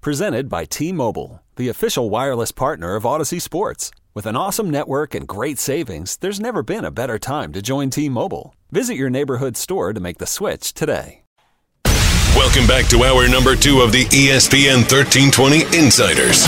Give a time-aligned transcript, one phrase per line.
[0.00, 3.90] Presented by T Mobile, the official wireless partner of Odyssey Sports.
[4.14, 7.90] With an awesome network and great savings, there's never been a better time to join
[7.90, 8.54] T Mobile.
[8.70, 11.22] Visit your neighborhood store to make the switch today.
[12.36, 16.46] Welcome back to hour number two of the ESPN 1320 Insiders.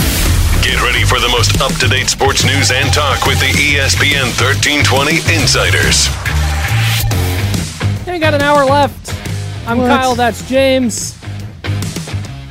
[0.63, 4.31] Get ready for the most up to date sports news and talk with the ESPN
[4.39, 6.07] 1320 Insiders.
[8.07, 9.13] Yeah, we got an hour left.
[9.67, 10.15] I'm Kyle.
[10.15, 11.20] That's James.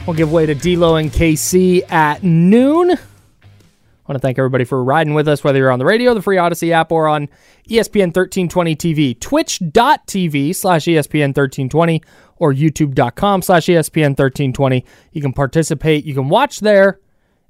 [0.07, 2.91] We'll give way to D'Lo and KC at noon.
[2.91, 6.23] I want to thank everybody for riding with us, whether you're on the radio, the
[6.23, 7.29] free Odyssey app, or on
[7.69, 9.21] ESPN 1320 TV.
[9.21, 12.03] Twitch.tv slash ESPN 1320
[12.37, 14.85] or YouTube.com slash ESPN 1320.
[15.13, 16.05] You can participate.
[16.05, 16.99] You can watch there,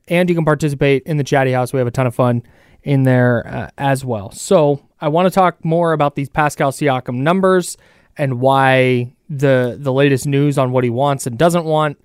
[0.08, 1.72] and you can participate in the chatty house.
[1.72, 2.42] We have a ton of fun
[2.82, 4.32] in there uh, as well.
[4.32, 7.78] So I want to talk more about these Pascal Siakam numbers
[8.18, 11.96] and why the the latest news on what he wants and doesn't want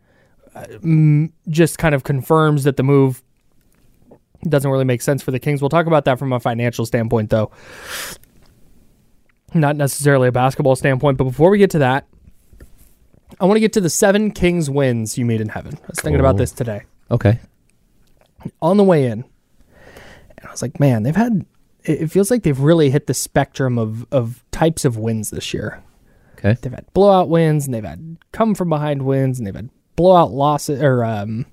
[1.50, 3.22] just kind of confirms that the move
[4.48, 5.62] doesn't really make sense for the Kings.
[5.62, 7.52] We'll talk about that from a financial standpoint, though,
[9.54, 11.18] not necessarily a basketball standpoint.
[11.18, 12.08] But before we get to that,
[13.40, 15.74] I want to get to the seven Kings wins you made in heaven.
[15.84, 17.40] I was thinking about this today Okay.
[18.62, 19.24] on the way in,
[20.38, 21.46] and I was like, man, they've had.
[21.84, 25.54] It it feels like they've really hit the spectrum of of types of wins this
[25.54, 25.84] year.
[26.38, 26.56] Okay.
[26.62, 30.32] They've had blowout wins, and they've had come from behind wins, and they've had blowout
[30.32, 31.46] losses, or um,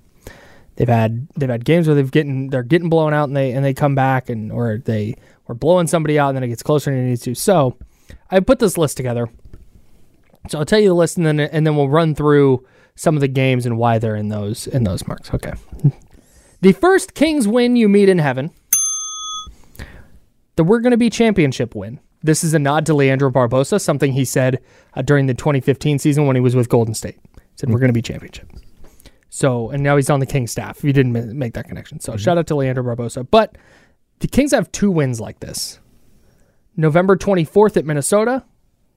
[0.75, 3.63] they've had they've had games where they've getting they're getting blown out, and they and
[3.63, 5.15] they come back, and or they
[5.47, 7.35] were blowing somebody out, and then it gets closer than it needs to.
[7.35, 7.77] So,
[8.29, 9.29] I put this list together.
[10.49, 12.65] So I'll tell you the list, and then and then we'll run through
[12.95, 15.33] some of the games and why they're in those in those marks.
[15.33, 15.53] Okay.
[16.63, 18.49] The first Kings win you meet in heaven.
[20.55, 21.99] The We're Going to Be Championship win.
[22.21, 26.25] This is a nod to Leandro Barbosa, something he said uh, during the 2015 season
[26.25, 27.19] when he was with Golden State.
[27.55, 28.51] Said, We're going to be championship.
[29.29, 30.77] So, and now he's on the Kings staff.
[30.77, 31.99] If you didn't make that connection.
[31.99, 32.19] So, mm-hmm.
[32.19, 33.27] shout out to Leandro Barbosa.
[33.29, 33.57] But
[34.19, 35.79] the Kings have two wins like this
[36.77, 38.43] November 24th at Minnesota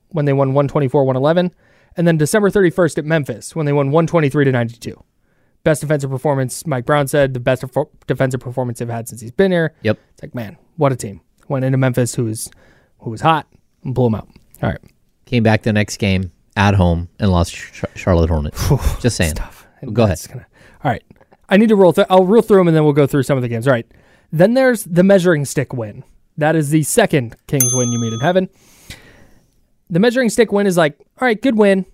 [0.09, 1.55] when they won 124 111,
[1.97, 5.03] and then December 31st at Memphis when they won 123 to 92
[5.67, 6.65] best defensive performance.
[6.65, 7.65] Mike Brown said the best
[8.07, 9.75] defensive performance they've had since he's been here.
[9.83, 9.99] Yep.
[10.13, 11.21] It's like, man, what a team.
[11.49, 12.51] Went into Memphis, who was
[13.01, 13.47] who was hot,
[13.83, 14.29] and blew them out.
[14.63, 14.81] All right,
[15.27, 18.69] Came back the next game at home and lost Ch- Charlotte Hornets.
[19.01, 19.35] Just saying.
[19.93, 20.19] Go ahead.
[20.29, 20.47] Gonna,
[20.83, 21.05] all right,
[21.49, 21.93] I need to roll.
[21.93, 23.67] Th- I'll roll through them, and then we'll go through some of the games.
[23.69, 23.87] All right.
[24.33, 26.03] Then there's the measuring stick win.
[26.37, 28.49] That is the second Kings win you meet in heaven.
[29.89, 31.87] The measuring stick win is like, all right, good win.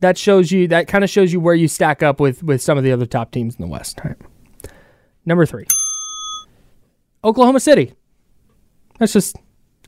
[0.00, 0.66] That shows you.
[0.68, 3.06] That kind of shows you where you stack up with with some of the other
[3.06, 4.00] top teams in the West.
[4.02, 4.70] All right.
[5.26, 5.66] Number three,
[7.22, 7.92] Oklahoma City.
[8.98, 9.36] That's just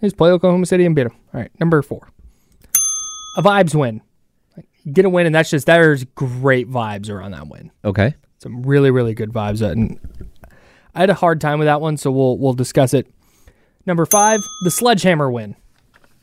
[0.03, 1.17] just play Oklahoma City and beat them.
[1.35, 1.51] All right.
[1.61, 2.09] Number four,
[3.37, 4.01] a vibes win.
[4.93, 7.71] Get a win, and that's just there's great vibes around that win.
[7.85, 8.15] Okay.
[8.39, 9.61] Some really really good vibes.
[9.63, 9.99] And
[10.95, 13.11] I had a hard time with that one, so we'll we'll discuss it.
[13.85, 15.57] Number five, the sledgehammer win.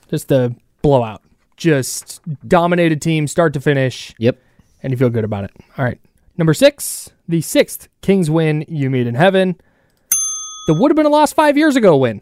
[0.09, 1.21] Just the blowout.
[1.57, 4.39] Just dominated team start to finish Yep.
[4.81, 5.51] and you feel good about it.
[5.77, 5.99] All right.
[6.37, 9.55] Number six, the sixth Kings win you meet in heaven.
[10.67, 12.21] The would have been a loss five years ago win.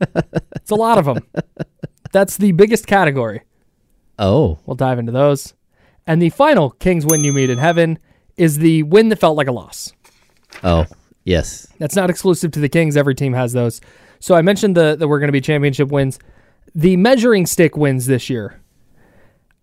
[0.00, 1.18] it's a lot of them.
[2.12, 3.42] That's the biggest category.
[4.20, 4.60] Oh.
[4.66, 5.54] We'll dive into those.
[6.06, 7.98] And the final Kings win you meet in heaven
[8.36, 9.92] is the win that felt like a loss.
[10.62, 10.86] Oh.
[11.24, 11.66] Yes.
[11.78, 12.96] That's not exclusive to the Kings.
[12.96, 13.80] Every team has those.
[14.20, 16.18] So I mentioned the that we're going to be championship wins.
[16.74, 18.60] The measuring stick wins this year.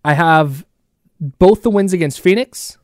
[0.04, 0.66] I have
[1.20, 2.78] both the wins against Phoenix,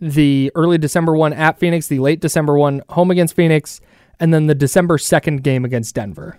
[0.00, 3.80] the early December one at Phoenix, the late December one home against Phoenix,
[4.20, 6.38] and then the December 2nd game against Denver.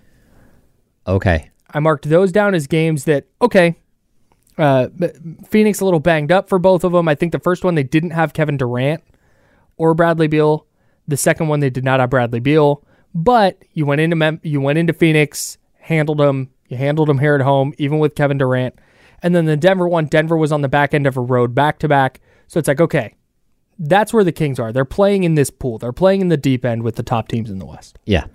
[1.08, 1.50] Okay.
[1.74, 3.78] I marked those down as games that okay.
[4.58, 4.88] Uh,
[5.48, 7.08] Phoenix a little banged up for both of them.
[7.08, 9.04] I think the first one they didn't have Kevin Durant
[9.78, 10.66] or Bradley Beal.
[11.08, 12.84] The second one they did not have Bradley Beal.
[13.16, 16.50] But you went into Mem- you went into Phoenix, handled them.
[16.68, 18.76] You handled them here at home, even with Kevin Durant.
[19.22, 21.80] And then the Denver one, Denver was on the back end of a road back
[21.80, 22.20] to back.
[22.48, 23.16] So it's like okay,
[23.80, 24.72] that's where the Kings are.
[24.72, 25.78] They're playing in this pool.
[25.78, 28.00] They're playing in the deep end with the top teams in the West.
[28.06, 28.26] Yeah.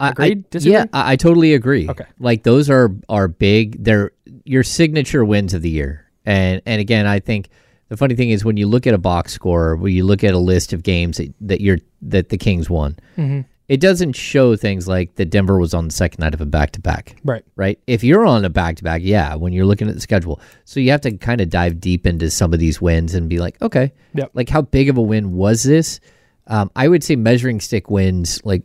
[0.00, 0.72] I, I, Disagree?
[0.72, 1.88] yeah, I, I totally agree.
[1.88, 2.04] Okay.
[2.18, 3.82] Like those are are big.
[3.84, 4.12] They're
[4.44, 6.06] your signature wins of the year.
[6.24, 7.48] And and again, I think
[7.88, 10.32] The funny thing is when you look at a box score, when you look at
[10.34, 13.40] a list of games that, that you're that the Kings won, Mm-hmm.
[13.68, 16.70] it doesn't show things like that Denver was on the second night of a back
[16.72, 17.16] to back.
[17.24, 17.44] Right.
[17.56, 17.78] Right.
[17.86, 20.40] If you're on a back to back, yeah, when you're looking at the schedule.
[20.64, 23.38] So you have to kind of dive deep into some of these wins and be
[23.38, 24.30] like, okay, Yep.
[24.34, 26.00] like how big of a win was this?
[26.46, 28.62] Um, I would say measuring stick wins like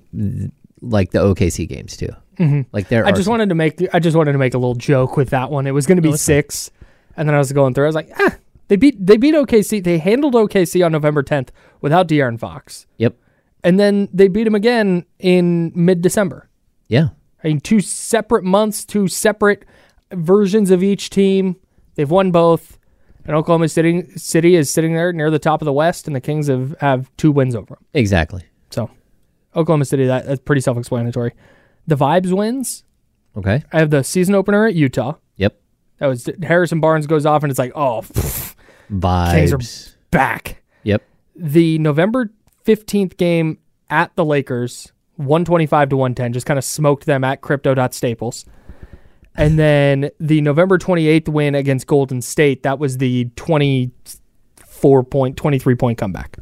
[0.89, 2.09] like the OKC games too.
[2.37, 2.61] Mm-hmm.
[2.71, 5.17] Like there I just wanted to make I just wanted to make a little joke
[5.17, 5.67] with that one.
[5.67, 6.69] It was going to be six,
[7.15, 7.85] and then I was going through.
[7.85, 8.35] I was like, ah,
[8.67, 9.83] they beat they beat OKC.
[9.83, 11.49] They handled OKC on November 10th
[11.81, 13.15] without De'Aaron Fox, Yep.
[13.63, 16.49] and then they beat him again in mid December.
[16.87, 17.09] Yeah.
[17.43, 19.65] I mean, two separate months, two separate
[20.11, 21.55] versions of each team.
[21.95, 22.77] They've won both,
[23.23, 26.21] and Oklahoma City City is sitting there near the top of the West, and the
[26.21, 27.85] Kings have have two wins over them.
[27.93, 28.43] Exactly.
[28.71, 28.89] So,
[29.55, 31.33] Oklahoma City that, that's pretty self explanatory.
[31.87, 32.83] The vibes wins.
[33.37, 33.63] Okay.
[33.71, 35.15] I have the season opener at Utah.
[35.37, 35.59] Yep.
[35.99, 38.55] That was Harrison Barnes goes off and it's like, oh, pff,
[39.31, 39.59] Kings are
[40.11, 40.63] back.
[40.83, 41.03] Yep.
[41.35, 42.31] The November
[42.65, 43.59] 15th game
[43.89, 48.45] at the Lakers, 125 to 110, just kind of smoked them at crypto.staples.
[49.35, 55.75] And then the November 28th win against Golden State, that was the 24 point, 23
[55.75, 56.37] point comeback.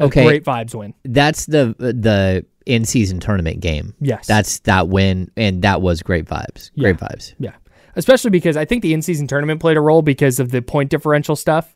[0.00, 0.24] A Okay.
[0.24, 0.94] Great vibes win.
[1.04, 3.94] That's the the in season tournament game.
[4.00, 4.26] Yes.
[4.26, 6.70] That's that win, and that was great vibes.
[6.78, 7.34] Great vibes.
[7.38, 7.52] Yeah.
[7.96, 10.90] Especially because I think the in season tournament played a role because of the point
[10.90, 11.74] differential stuff.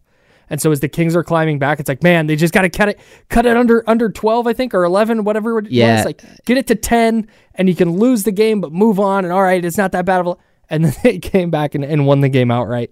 [0.50, 2.68] And so as the Kings are climbing back, it's like, man, they just got to
[2.68, 5.96] cut it, cut it under under twelve, I think, or eleven, whatever it Yeah.
[5.96, 6.04] was.
[6.04, 9.24] Like, get it to ten, and you can lose the game, but move on.
[9.24, 10.36] And all right, it's not that bad of a.
[10.68, 12.90] And then they came back and, and won the game outright.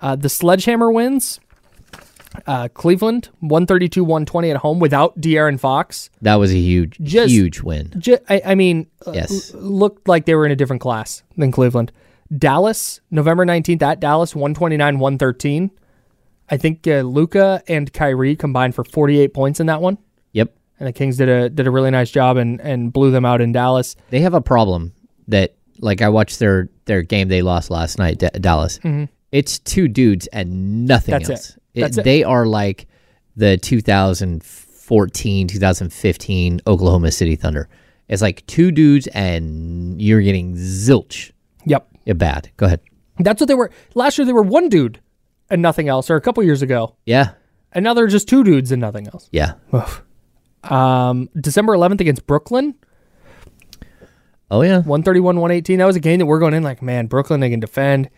[0.00, 1.40] Uh, the sledgehammer wins.
[2.46, 6.10] Uh, Cleveland, 132-120 at home without De'Aaron Fox.
[6.22, 7.92] That was a huge, Just- huge win.
[7.98, 9.52] Ju- I, I mean, uh, Yes.
[9.54, 11.92] looked like they were in a different class than Cleveland.
[12.36, 15.70] Dallas, November 19th at Dallas, 129 113.
[16.50, 19.98] I think uh, Luka and Kyrie combined for 48 points in that one.
[20.32, 20.54] Yep.
[20.78, 23.40] And the Kings did a did a really nice job and, and blew them out
[23.40, 23.94] in Dallas.
[24.10, 24.92] They have a problem
[25.28, 28.78] that, like, I watched their their game they lost last night, D- Dallas.
[29.32, 31.18] It's two dudes and nothing Mm-hmm.
[31.22, 31.46] That's else.
[31.48, 32.04] That's it.
[32.04, 32.86] They are like
[33.36, 37.68] the 2014, 2015 Oklahoma City Thunder.
[38.08, 41.32] It's like two dudes and you're getting zilch.
[41.66, 41.88] Yep.
[42.04, 42.50] Yeah, bad.
[42.56, 42.80] Go ahead.
[43.18, 43.70] That's what they were.
[43.94, 45.00] Last year they were one dude
[45.50, 46.96] and nothing else, or a couple years ago.
[47.06, 47.32] Yeah.
[47.72, 49.28] And now they're just two dudes and nothing else.
[49.32, 49.54] Yeah.
[50.64, 52.74] Um, December 11th against Brooklyn,
[54.50, 54.76] Oh yeah.
[54.78, 55.78] 131 118.
[55.78, 58.10] That was a game that we're going in like, man, Brooklyn, they can defend.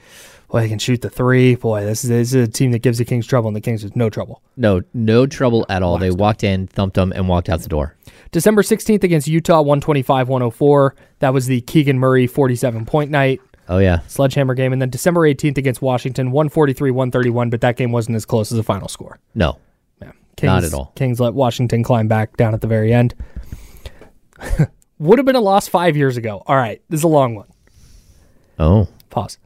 [0.57, 1.55] Boy, they can shoot the three.
[1.55, 3.85] Boy, this is, this is a team that gives the Kings trouble, and the Kings
[3.85, 4.41] is no trouble.
[4.57, 5.99] No, no trouble at all.
[5.99, 7.95] They walked in, thumped them, and walked out the door.
[8.33, 10.95] December 16th against Utah, 125 104.
[11.19, 13.99] That was the Keegan Murray 47 point night Oh yeah.
[14.07, 14.73] sledgehammer game.
[14.73, 18.57] And then December 18th against Washington, 143 131, but that game wasn't as close as
[18.57, 19.19] the final score.
[19.35, 19.59] No.
[20.01, 20.13] Yeah.
[20.39, 20.93] Kings, Not at all.
[20.97, 23.15] Kings let Washington climb back down at the very end.
[25.01, 26.43] Would have been a loss five years ago.
[26.47, 27.49] All right, this is a long one.
[28.59, 28.89] Oh.
[29.11, 29.37] Pause.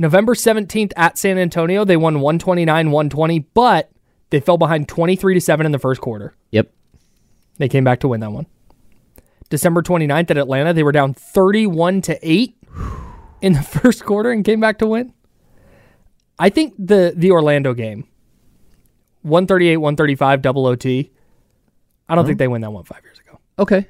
[0.00, 3.90] November 17th at San Antonio, they won 129 120, but
[4.30, 6.34] they fell behind 23 to 7 in the first quarter.
[6.52, 6.72] Yep.
[7.58, 8.46] They came back to win that one.
[9.50, 12.56] December 29th at Atlanta, they were down 31 to 8
[13.42, 15.12] in the first quarter and came back to win.
[16.38, 18.08] I think the the Orlando game
[19.20, 21.12] 138 135 double OT.
[22.08, 23.38] I don't think they win that one 5 years ago.
[23.58, 23.86] Okay.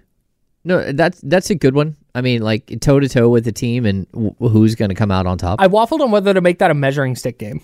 [0.64, 1.97] No, that's that's a good one.
[2.14, 5.11] I mean, like toe to toe with the team, and w- who's going to come
[5.11, 5.61] out on top?
[5.61, 7.61] I waffled on whether to make that a measuring stick game.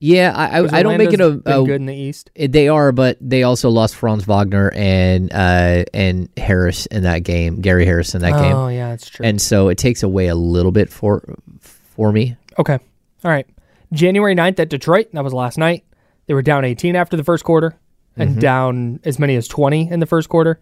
[0.00, 2.30] yeah, I, I, I don't make it a, a good in the East.
[2.36, 7.60] They are, but they also lost Franz Wagner and uh and Harris in that game,
[7.60, 9.24] Gary Harris in that game, Oh yeah, that's true.
[9.24, 12.36] and so it takes away a little bit for for me.
[12.58, 12.78] Okay.
[13.24, 13.46] All right.
[13.92, 15.08] January 9th at Detroit.
[15.12, 15.84] That was last night.
[16.26, 17.76] They were down 18 after the first quarter
[18.16, 20.60] and down as many as 20 in the first quarter.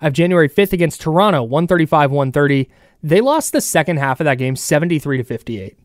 [0.00, 2.68] I have January 5th against Toronto, 135 130.
[3.02, 5.78] They lost the second half of that game 73 to 58.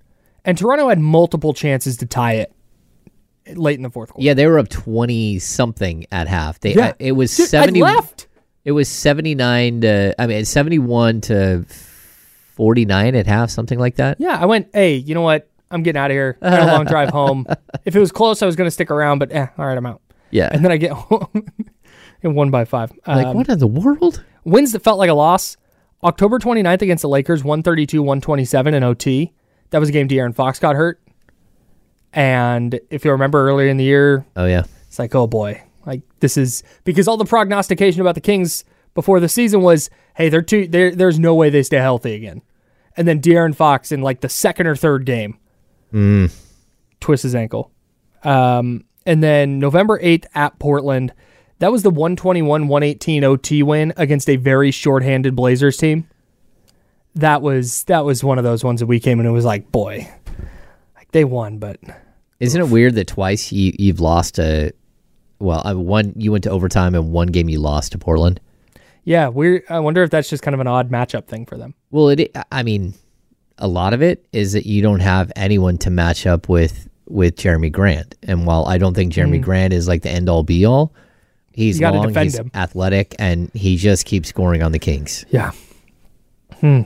[0.46, 2.54] And Toronto had multiple chances to tie it
[3.56, 4.24] late in the fourth quarter.
[4.26, 6.60] Yeah, they were up twenty something at half.
[6.60, 6.88] They Yeah.
[6.88, 7.82] I- it was Dude, seventy.
[7.82, 8.28] I left.
[8.66, 11.66] It was seventy nine to I mean seventy one to
[12.56, 14.20] forty nine at half, something like that.
[14.20, 15.50] Yeah, I went, hey, you know what?
[15.72, 16.38] I'm getting out of here.
[16.42, 17.46] I got a long drive home.
[17.86, 19.86] If it was close, I was going to stick around, but eh, all right, I'm
[19.86, 20.02] out.
[20.30, 21.46] Yeah, And then I get home
[22.24, 22.92] and won by five.
[23.06, 24.24] like Um, what in the world?
[24.44, 25.58] Wins that felt like a loss.
[26.04, 29.34] October 29th against the Lakers, 132 127 in OT.
[29.70, 31.02] That was a game De'Aaron Fox got hurt.
[32.12, 36.02] And if you remember earlier in the year, Oh yeah, it's like, oh boy, like
[36.20, 40.44] this is because all the prognostication about the Kings before the season was, hey, they're
[40.44, 42.42] too, they're, there's no way they stay healthy again.
[42.96, 45.40] And then De'Aaron Fox in like the second or third game
[45.92, 46.32] mm.
[47.00, 47.72] twists his ankle
[48.24, 51.14] Um, and then November 8th at Portland.
[51.60, 56.08] That was the 121 118 OT win against a very shorthanded Blazers team.
[57.16, 59.46] That was that was one of those ones that we came in and it was
[59.46, 60.10] like, boy,
[60.96, 61.78] like they won, but
[62.40, 64.72] Isn't it weird that twice you, you've lost a,
[65.40, 68.40] well, uh, one you went to overtime and one game you lost to Portland?
[69.06, 71.76] yeah, we I wonder if that's just kind of an odd matchup thing for them.
[71.92, 72.36] Well, it.
[72.52, 72.94] I mean,
[73.58, 77.36] a lot of it is that you don't have anyone to match up with with
[77.36, 78.16] Jerami Grant.
[78.24, 80.94] And while I don't think Jerami Grant is like the end all be all,
[81.54, 81.80] he's.
[81.80, 82.52] You long, he's him.
[82.54, 85.26] athletic, and he just keeps scoring on the Kings.
[85.30, 85.52] Yeah.
[86.60, 86.82] Hmm.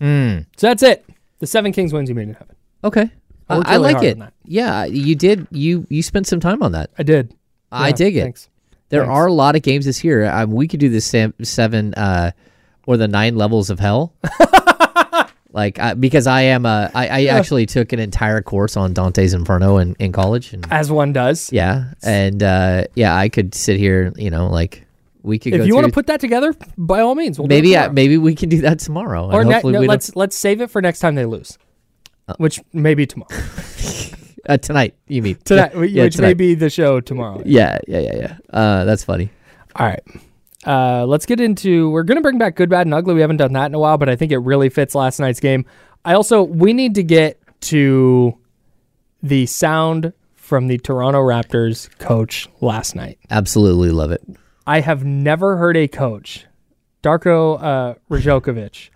[0.00, 1.04] So that's it.
[1.38, 2.56] The seven Kings wins you made it happen.
[2.82, 3.10] Okay,
[3.48, 4.18] I I, I really like it.
[4.44, 5.46] Yeah, you did.
[5.50, 6.90] You you spent some time on that.
[6.98, 7.34] I did.
[7.72, 8.22] I Yeah, dig it.
[8.22, 8.48] Thanks.
[8.90, 9.10] There Thanks.
[9.12, 10.30] are a lot of games this year.
[10.30, 12.30] Um, we could do the seven uh,
[12.86, 14.12] or the nine levels of hell.
[15.54, 19.32] like I, because I am a, I, I actually took an entire course on Dante's
[19.32, 21.52] Inferno in, in college, and As one does.
[21.52, 24.84] yeah, and uh, yeah, I could sit here, you know, like
[25.22, 25.54] we could.
[25.54, 27.88] If you want to put that together, by all means, we'll do it maybe, I,
[27.88, 29.30] maybe we can do that tomorrow.
[29.30, 31.24] or and ne- hopefully no, we don't- let's let's save it for next time they
[31.24, 31.56] lose,
[32.28, 32.34] Oh.
[32.38, 33.30] which may be tomorrow.
[34.48, 34.94] uh, tonight.
[35.06, 37.42] You mean Tonight, Yeah, which yeah, may be the show tomorrow.
[37.44, 38.36] Yeah, yeah, yeah, yeah.
[38.52, 39.30] Uh, that's funny.
[39.76, 40.02] All right.
[40.66, 41.90] Uh, let's get into.
[41.90, 43.14] We're going to bring back good, bad, and ugly.
[43.14, 45.40] We haven't done that in a while, but I think it really fits last night's
[45.40, 45.66] game.
[46.04, 48.36] I also we need to get to
[49.22, 53.18] the sound from the Toronto Raptors coach last night.
[53.30, 54.22] Absolutely love it.
[54.66, 56.46] I have never heard a coach,
[57.02, 58.90] Darko uh, Rajakovic.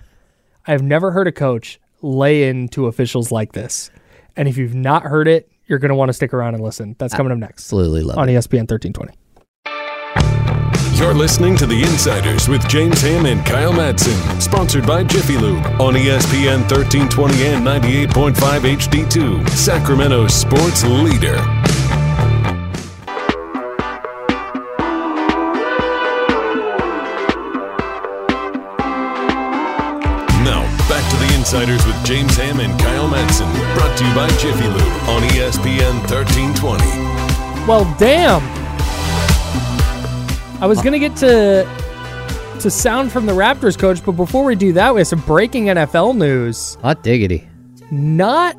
[0.67, 3.91] I have never heard a coach lay into officials like this.
[4.37, 6.95] And if you've not heard it, you're going to want to stick around and listen.
[6.99, 8.21] That's coming up next Absolutely love it.
[8.21, 8.33] on it.
[8.35, 9.15] ESPN 1320.
[10.99, 15.65] You're listening to The Insiders with James Ham and Kyle Madsen, sponsored by Jiffy Lube
[15.81, 21.37] on ESPN 1320 and 98.5 HD2, Sacramento sports leader.
[30.43, 34.29] Now, back to The Insiders with James Ham and Kyle Madsen, brought to you by
[34.31, 36.85] Jiffy Lube on ESPN 1320.
[37.69, 38.59] Well, damn.
[40.61, 41.69] I was going to get to
[42.61, 45.67] to sound from the Raptors coach, but before we do that, we have some breaking
[45.67, 46.75] NFL news.
[46.83, 47.49] Hot diggity.
[47.93, 48.57] Not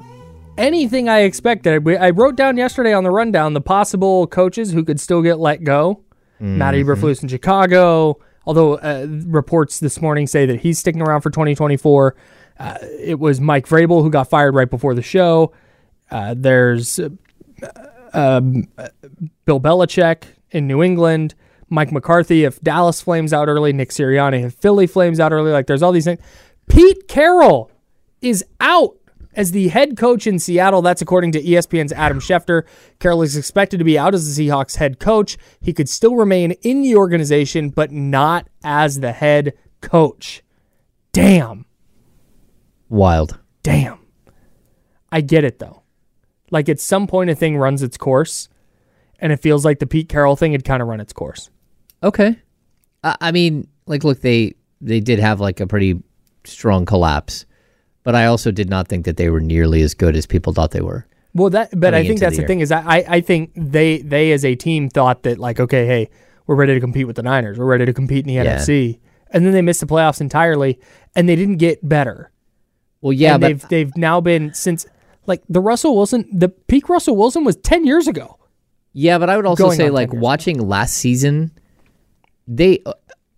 [0.58, 1.86] anything I expected.
[1.86, 5.65] I wrote down yesterday on the rundown the possible coaches who could still get let
[5.65, 6.01] go.
[6.39, 8.18] Matt Eberflus in Chicago.
[8.46, 12.15] Although uh, reports this morning say that he's sticking around for 2024.
[12.58, 15.51] Uh, it was Mike Vrabel who got fired right before the show.
[16.10, 17.10] Uh, there's uh,
[18.13, 18.88] um, uh,
[19.44, 21.36] Bill Belichick in New England.
[21.69, 23.73] Mike McCarthy if Dallas flames out early.
[23.73, 25.51] Nick Sirianni if Philly flames out early.
[25.51, 26.21] Like there's all these things.
[26.67, 27.71] Pete Carroll
[28.21, 28.95] is out
[29.33, 30.81] as the head coach in Seattle.
[30.81, 32.63] That's according to ESPN's Adam Schefter.
[32.99, 35.38] Carroll is expected to be out as the Seahawks head coach.
[35.61, 40.43] He could still remain in the organization, but not as the head coach.
[41.11, 41.65] Damn.
[42.89, 43.39] Wild.
[43.63, 43.99] Damn.
[45.11, 45.83] I get it though.
[46.51, 48.49] Like at some point, a thing runs its course,
[49.19, 51.49] and it feels like the Pete Carroll thing had kind of run its course.
[52.03, 52.38] Okay.
[53.03, 56.01] I, I mean, like, look, they they did have like a pretty
[56.46, 57.46] strong collapse,
[58.03, 60.72] but I also did not think that they were nearly as good as people thought
[60.72, 61.06] they were.
[61.34, 64.00] Well, that but I think that's the the, thing is I I I think they
[64.00, 66.10] they as a team thought that like okay hey
[66.48, 68.58] we're ready to compete with the Niners we're ready to compete in the Yeah.
[68.58, 69.00] NFC
[69.32, 70.79] and then they missed the playoffs entirely
[71.15, 72.32] and they didn't get better
[73.01, 74.88] Well, yeah, and but they've they've now been since
[75.27, 78.39] like the Russell Wilson the peak Russell Wilson was ten years ago
[78.91, 80.22] yeah, but I would also going say like 10 years.
[80.24, 81.51] watching last season,
[82.50, 82.94] they uh,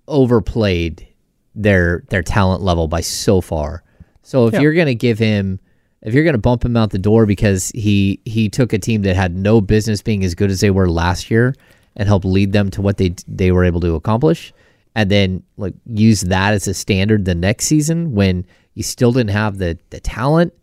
[0.08, 1.08] overplayed
[1.56, 3.84] their their talent level by so far.
[4.24, 4.62] So if Yeah.
[4.62, 5.60] you're gonna give him,
[6.02, 9.16] if you're gonna bump him out the door because he he took a team that
[9.16, 11.54] had no business being as good as they were last year
[11.98, 14.54] and helped lead them to what they they were able to accomplish,
[14.96, 19.32] and then like use that as a standard the next season when you still didn't
[19.32, 20.54] have the the talent.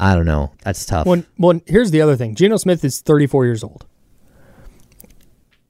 [0.00, 0.52] I don't know.
[0.62, 1.06] That's tough.
[1.38, 2.36] Well, here's the other thing.
[2.36, 3.84] Geno Smith is 34 years old.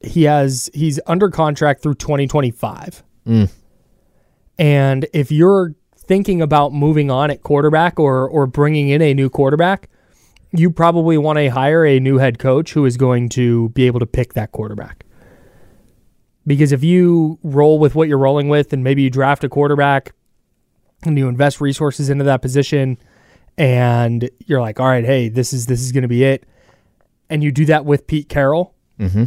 [0.01, 3.03] He has he's under contract through 2025.
[4.57, 9.29] And if you're thinking about moving on at quarterback or or bringing in a new
[9.29, 9.89] quarterback,
[10.51, 13.99] you probably want to hire a new head coach who is going to be able
[13.99, 15.05] to pick that quarterback.
[16.47, 20.13] Because if you roll with what you're rolling with and maybe you draft a quarterback
[21.03, 22.97] and you invest resources into that position
[23.57, 26.45] and you're like, all right, hey, this is this is going to be it,
[27.29, 29.25] and you do that with Pete Carroll, Mm-hmm.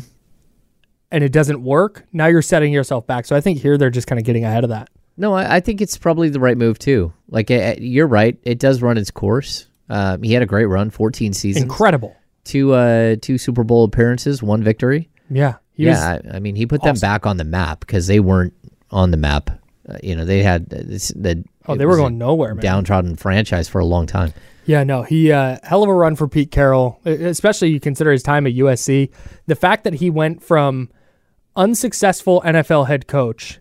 [1.13, 3.27] And it doesn't work, now you're setting yourself back.
[3.27, 4.91] So I think here they're just kind of getting ahead of that.
[5.17, 7.13] No, I, I think it's probably the right move too.
[7.29, 9.67] Like uh, you're right, it does run its course.
[9.89, 11.63] Um, he had a great run, 14 seasons.
[11.63, 12.17] Incredible.
[12.45, 15.09] two uh two Super Bowl appearances, one victory.
[15.31, 15.57] Yeah.
[15.75, 18.53] Yeah, I, I mean, he put them back on the map because they weren't
[18.91, 19.51] on the map.
[19.89, 22.63] Uh, you know, they had uh, this, the oh, they were going nowhere, man.
[22.63, 24.33] downtrodden franchise for a long time.
[24.65, 28.23] Yeah, no, he uh, hell of a run for Pete Carroll, especially you consider his
[28.23, 29.11] time at USC.
[29.47, 30.91] The fact that he went from
[31.57, 33.61] unsuccessful NFL head coach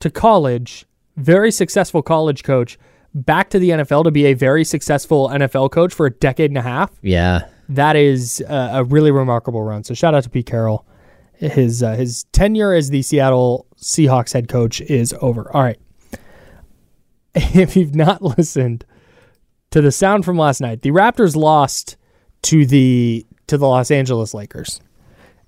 [0.00, 0.86] to college,
[1.16, 2.78] very successful college coach,
[3.14, 6.58] back to the NFL to be a very successful NFL coach for a decade and
[6.58, 6.90] a half.
[7.02, 9.84] Yeah, That is uh, a really remarkable run.
[9.84, 10.86] So shout out to Pete Carroll.
[11.34, 15.50] His uh, his tenure as the Seattle Seahawks head coach is over.
[15.54, 15.78] All right.
[17.34, 18.86] If you've not listened
[19.70, 21.98] to the sound from last night, the Raptors lost
[22.42, 24.80] to the to the Los Angeles Lakers.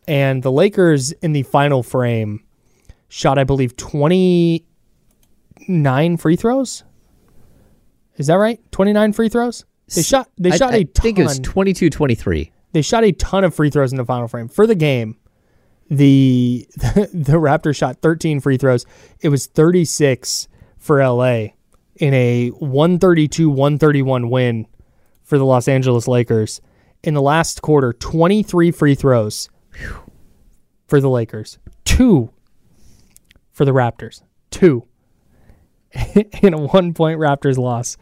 [0.08, 2.42] And the Lakers in the final frame
[3.08, 6.82] shot I believe 29 free throws.
[8.16, 8.58] Is that right?
[8.72, 9.64] 29 free throws?
[9.94, 12.50] They shot they I- shot I a ton think it was 22-23.
[12.72, 15.16] they shot a ton of free throws in the final frame for the game.
[15.90, 18.84] The the Raptors shot 13 free throws.
[19.20, 20.48] It was 36
[20.78, 21.48] for LA
[21.96, 24.66] in a 132-131 win
[25.22, 26.60] for the Los Angeles Lakers.
[27.02, 29.48] In the last quarter, 23 free throws
[30.86, 31.58] for the Lakers.
[31.84, 32.30] 2
[33.52, 34.22] for the Raptors.
[34.50, 34.84] 2
[36.42, 37.96] in a one-point Raptors loss.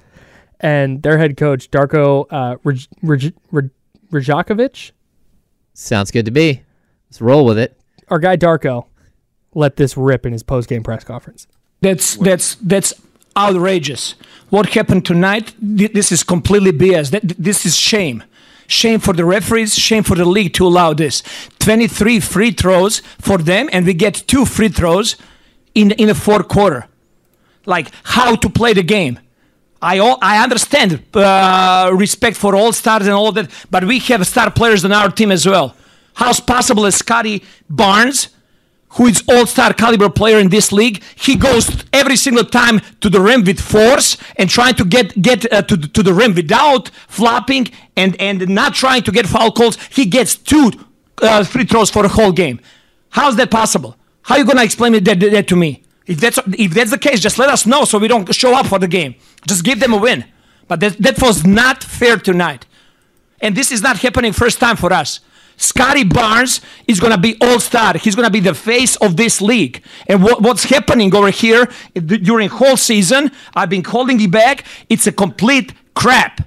[0.61, 3.71] And their head coach Darko uh, Raj- Raj- Raj-
[4.11, 4.93] Rajakovic,
[5.75, 6.63] Sounds good to me.
[7.09, 7.79] Let's roll with it.
[8.09, 8.87] our guy Darko,
[9.55, 11.47] let this rip in his post-game press conference.
[11.83, 12.95] That's that's that's
[13.37, 14.15] outrageous.
[14.49, 15.55] What happened tonight?
[15.77, 17.11] th- This is completely BS.
[17.11, 18.23] That, this is shame.
[18.67, 19.75] Shame for the referees.
[19.75, 21.23] Shame for the league to allow this.
[21.59, 25.17] Twenty-three free throws for them, and we get two free throws
[25.75, 26.87] in in the fourth quarter.
[27.65, 29.19] Like how to play the game.
[29.83, 34.27] I all, I understand uh, respect for all stars and all that, but we have
[34.27, 35.77] star players on our team as well.
[36.15, 38.29] How's possible Scottie Barnes,
[38.91, 43.21] who is all-star caliber player in this league, he goes every single time to the
[43.21, 46.89] rim with force and trying to get get uh, to, the- to the rim without
[47.09, 49.77] flopping and and not trying to get foul calls.
[49.91, 50.73] He gets two
[51.23, 52.61] uh, free throws for the whole game.
[53.11, 53.97] How's that possible?
[54.23, 55.83] How are you gonna explain it that, that to me?
[56.07, 58.67] If that's if that's the case, just let us know so we don't show up
[58.67, 59.15] for the game.
[59.47, 60.25] Just give them a win.
[60.69, 62.67] But that that was not fair tonight,
[63.41, 65.21] and this is not happening first time for us.
[65.57, 67.95] Scottie Barnes is going to be all star.
[67.97, 69.83] He's going to be the face of this league.
[70.07, 74.65] And what, what's happening over here d- during whole season, I've been holding it back.
[74.89, 76.43] It's a complete crap.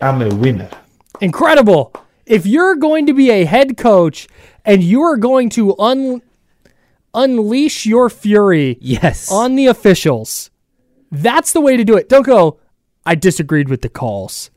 [0.00, 0.68] I'm a winner.
[1.20, 1.92] Incredible.
[2.26, 4.26] If you're going to be a head coach
[4.64, 6.22] and you are going to un-
[7.14, 9.30] unleash your fury Yes.
[9.30, 10.50] on the officials,
[11.12, 12.08] that's the way to do it.
[12.08, 12.58] Don't go,
[13.06, 14.50] I disagreed with the calls.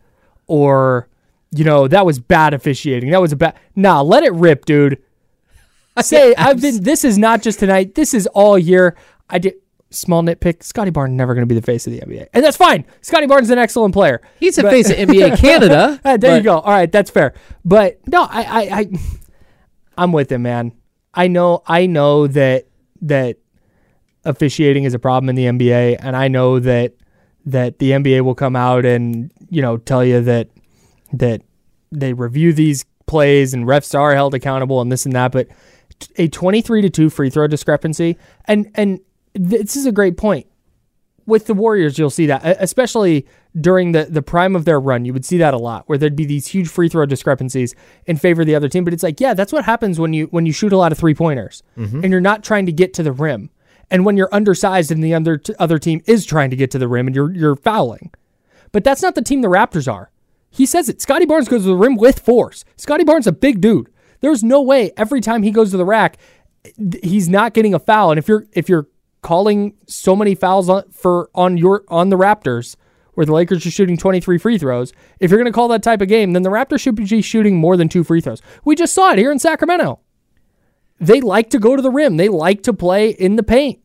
[0.48, 1.08] Or,
[1.52, 3.12] you know, that was bad officiating.
[3.12, 3.56] That was a bad.
[3.76, 5.02] Nah, let it rip, dude.
[6.02, 7.96] Say, I've been, this is not just tonight.
[7.96, 8.96] This is all year.
[9.30, 9.56] I did.
[9.92, 10.62] Small nitpick.
[10.62, 12.86] Scottie Barnes never going to be the face of the NBA, and that's fine.
[13.02, 14.20] Scottie Barnes is an excellent player.
[14.40, 16.02] He's the But- face of NBA Canada.
[16.20, 16.60] There you go.
[16.60, 17.34] All right, that's fair.
[17.64, 18.88] But no, I, I, I,
[19.98, 20.74] I'm with him, man.
[21.14, 22.66] I know, I know that
[23.04, 23.38] that
[24.26, 26.94] officiating is a problem in the NBA, and I know that
[27.46, 30.50] that the NBA will come out and you know tell you that
[31.14, 31.42] that
[31.92, 35.32] they review these plays and refs are held accountable and this and that.
[35.32, 35.48] But
[36.18, 39.00] a 23 to two free throw discrepancy, and and
[39.34, 40.48] this is a great point
[41.26, 43.26] with the Warriors, you'll see that, especially
[43.60, 45.06] during the, the prime of their run.
[45.06, 47.74] You would see that a lot, where there'd be these huge free throw discrepancies
[48.06, 48.84] in favor of the other team.
[48.84, 50.98] But it's like, yeah, that's what happens when you when you shoot a lot of
[50.98, 52.04] three pointers mm-hmm.
[52.04, 53.50] and you're not trying to get to the rim,
[53.90, 56.80] and when you're undersized and the other t- other team is trying to get to
[56.80, 58.12] the rim and you're you're fouling.
[58.72, 60.12] But that's not the team the Raptors are.
[60.50, 61.02] He says it.
[61.02, 62.64] Scottie Barnes goes to the rim with force.
[62.78, 63.90] Scottie Barnes a big dude.
[64.22, 66.18] There's no way every time he goes to the rack,
[67.04, 68.12] he's not getting a foul.
[68.12, 68.88] And if you're if you're
[69.22, 72.76] calling so many fouls on, for on your on the Raptors,
[73.14, 76.02] where the Lakers are shooting 23 free throws, if you're going to call that type
[76.02, 78.42] of game, then the Raptors should be shooting more than two free throws.
[78.64, 80.00] We just saw it here in Sacramento.
[81.00, 82.18] They like to go to the rim.
[82.18, 83.80] They like to play in the paint.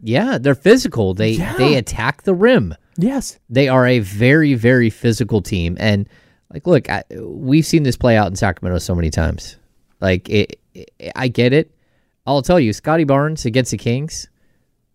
[0.00, 1.14] Yeah, they're physical.
[1.14, 2.74] They they attack the rim.
[2.96, 3.38] Yes.
[3.50, 6.08] They are a very very physical team, and
[6.52, 9.56] like, look, I, we've seen this play out in Sacramento so many times.
[10.00, 11.74] Like, it, it, I get it.
[12.26, 14.28] I'll tell you, Scottie Barnes against the Kings,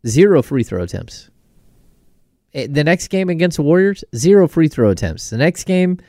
[0.08, 1.30] zero free throw attempts.
[2.54, 5.30] Eh, The next game against the Warriors, zero free throw attempts.
[5.30, 6.00] The next game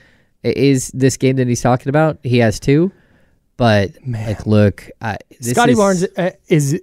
[0.44, 2.18] is this game that he's talking about.
[2.22, 2.92] He has two,
[3.56, 6.80] but like, look, I, this Scottie is- Barnes uh, is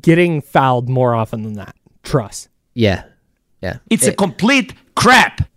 [0.00, 1.76] getting fouled more often than that.
[2.02, 2.48] Trust.
[2.74, 3.04] Yeah.
[3.60, 3.78] Yeah.
[3.90, 5.48] It's a complete crap.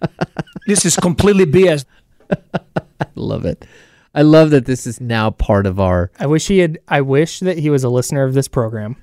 [0.66, 1.84] this is completely BS.
[2.30, 3.66] I love it.
[4.14, 6.10] I love that this is now part of our.
[6.18, 6.78] I wish he had.
[6.88, 8.96] I wish that he was a listener of this program,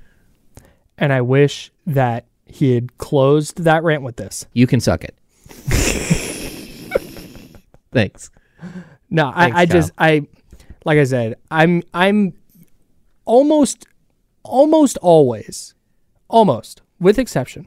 [0.96, 4.46] and I wish that he had closed that rant with this.
[4.52, 5.14] You can suck it.
[7.92, 8.30] Thanks.
[9.10, 10.26] No, Thanks, I, I just I
[10.88, 12.32] like I said, I'm I'm
[13.26, 13.86] almost
[14.42, 15.74] almost always
[16.28, 17.66] almost with exception.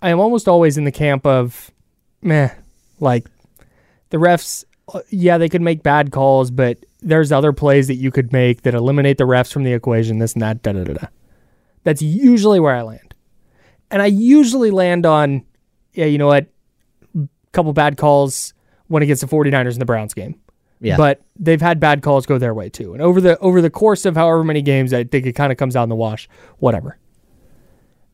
[0.00, 1.70] I am almost always in the camp of
[2.22, 2.48] meh,
[2.98, 3.26] like
[4.08, 8.10] the refs uh, yeah, they could make bad calls, but there's other plays that you
[8.10, 10.94] could make that eliminate the refs from the equation, this and that, da da da
[10.94, 11.08] da.
[11.84, 13.14] That's usually where I land.
[13.90, 15.44] And I usually land on,
[15.92, 16.46] yeah, you know what?
[17.52, 18.54] couple bad calls
[18.88, 20.40] when it gets the 49ers in the Browns game.
[20.80, 20.96] Yeah.
[20.96, 22.92] But they've had bad calls go their way too.
[22.92, 25.58] And over the over the course of however many games, I think it kind of
[25.58, 26.28] comes out in the wash.
[26.58, 26.98] Whatever.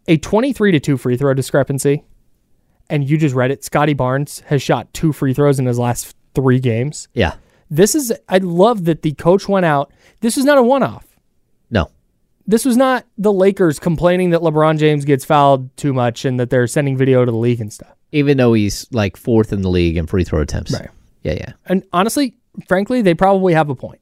[0.08, 2.04] A 23 to 2 free throw discrepancy.
[2.90, 3.64] And you just read it.
[3.64, 7.08] Scottie Barnes has shot two free throws in his last three games.
[7.14, 7.34] Yeah.
[7.70, 9.92] This is I love that the coach went out.
[10.20, 11.06] This is not a one off.
[11.70, 11.90] No.
[12.46, 16.50] This was not the Lakers complaining that LeBron James gets fouled too much and that
[16.50, 17.96] they're sending video to the league and stuff.
[18.10, 20.72] Even though he's like fourth in the league in free throw attempts.
[20.72, 20.90] Right.
[21.22, 21.34] Yeah.
[21.34, 21.52] Yeah.
[21.66, 22.36] And honestly,
[22.66, 24.00] frankly, they probably have a point.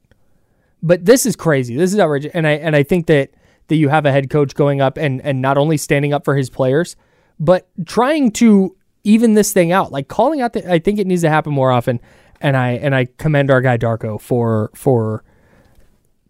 [0.83, 1.75] But this is crazy.
[1.75, 2.31] This is outrageous.
[2.33, 3.31] And I and I think that
[3.67, 6.35] that you have a head coach going up and and not only standing up for
[6.35, 6.95] his players,
[7.39, 10.53] but trying to even this thing out, like calling out.
[10.53, 11.99] The, I think it needs to happen more often.
[12.39, 15.23] And I and I commend our guy Darko for for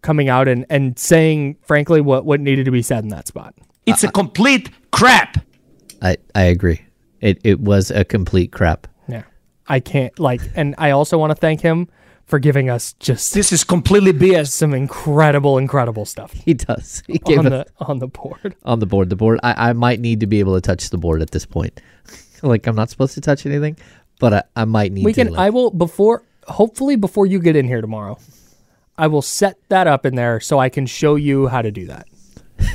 [0.02, 3.54] coming out and and saying frankly what what needed to be said in that spot.
[3.86, 5.44] It's a complete crap.
[6.02, 6.82] I, I agree.
[7.20, 8.86] It it was a complete crap.
[9.08, 9.22] Yeah.
[9.66, 11.88] I can't like and I also want to thank him
[12.32, 14.48] for giving us just This is completely BS.
[14.52, 17.02] some incredible incredible stuff He does.
[17.06, 18.56] He gave on us the on the board.
[18.64, 19.10] on the board.
[19.10, 19.38] The board.
[19.42, 21.78] I, I might need to be able to touch the board at this point.
[22.42, 23.76] like I'm not supposed to touch anything,
[24.18, 25.24] but I, I might need We to.
[25.24, 25.32] can.
[25.34, 26.22] like- I will before.
[26.48, 28.18] Hopefully, before you get in here tomorrow,
[28.96, 31.84] I will set that up in there so I can show you how to do
[31.88, 32.06] that.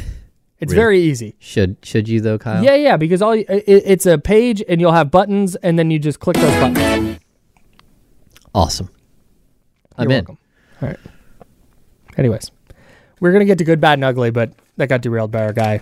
[0.60, 1.36] It's very easy.
[1.39, 2.63] should should you though, Kyle?
[2.63, 2.98] Yeah, yeah.
[2.98, 6.20] Because all you- it, it's a page, and you'll have buttons, and then you just
[6.20, 7.20] click those buttons.
[8.54, 8.89] Awesome.
[9.98, 10.26] I'm You're in.
[10.26, 10.38] welcome.
[10.82, 11.00] All right.
[12.18, 12.52] Anyways,
[13.20, 15.82] we're gonna get to good, bad, and ugly, but that got derailed by our guy.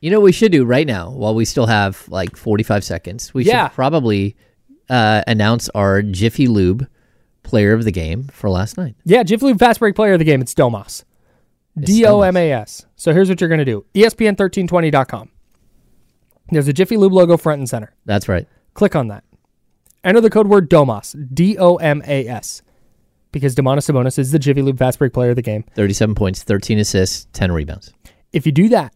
[0.00, 3.34] You know what we should do right now while we still have like 45 seconds?
[3.34, 3.68] We Yeah.
[3.68, 4.36] should probably
[4.88, 6.86] uh, announce our Jiffy Lube
[7.42, 8.94] player of the game for last night.
[9.04, 10.40] Yeah, Jiffy Lube Fast Break Player of the Game.
[10.40, 11.04] It's Domas.
[11.78, 12.86] D O M A S.
[12.96, 15.30] So here's what you're going to do E ESPN1320.com.
[16.50, 17.92] There's a Jiffy Lube logo front and center.
[18.04, 18.46] That's right.
[18.74, 19.24] Click on that.
[20.04, 22.62] Enter the code word DOMAS, D O M A S,
[23.32, 25.64] because Domantas Sabonis is the Jiffy Lube Fast Break Player of the game.
[25.74, 27.92] 37 points, 13 assists, 10 rebounds.
[28.32, 28.94] If you do that,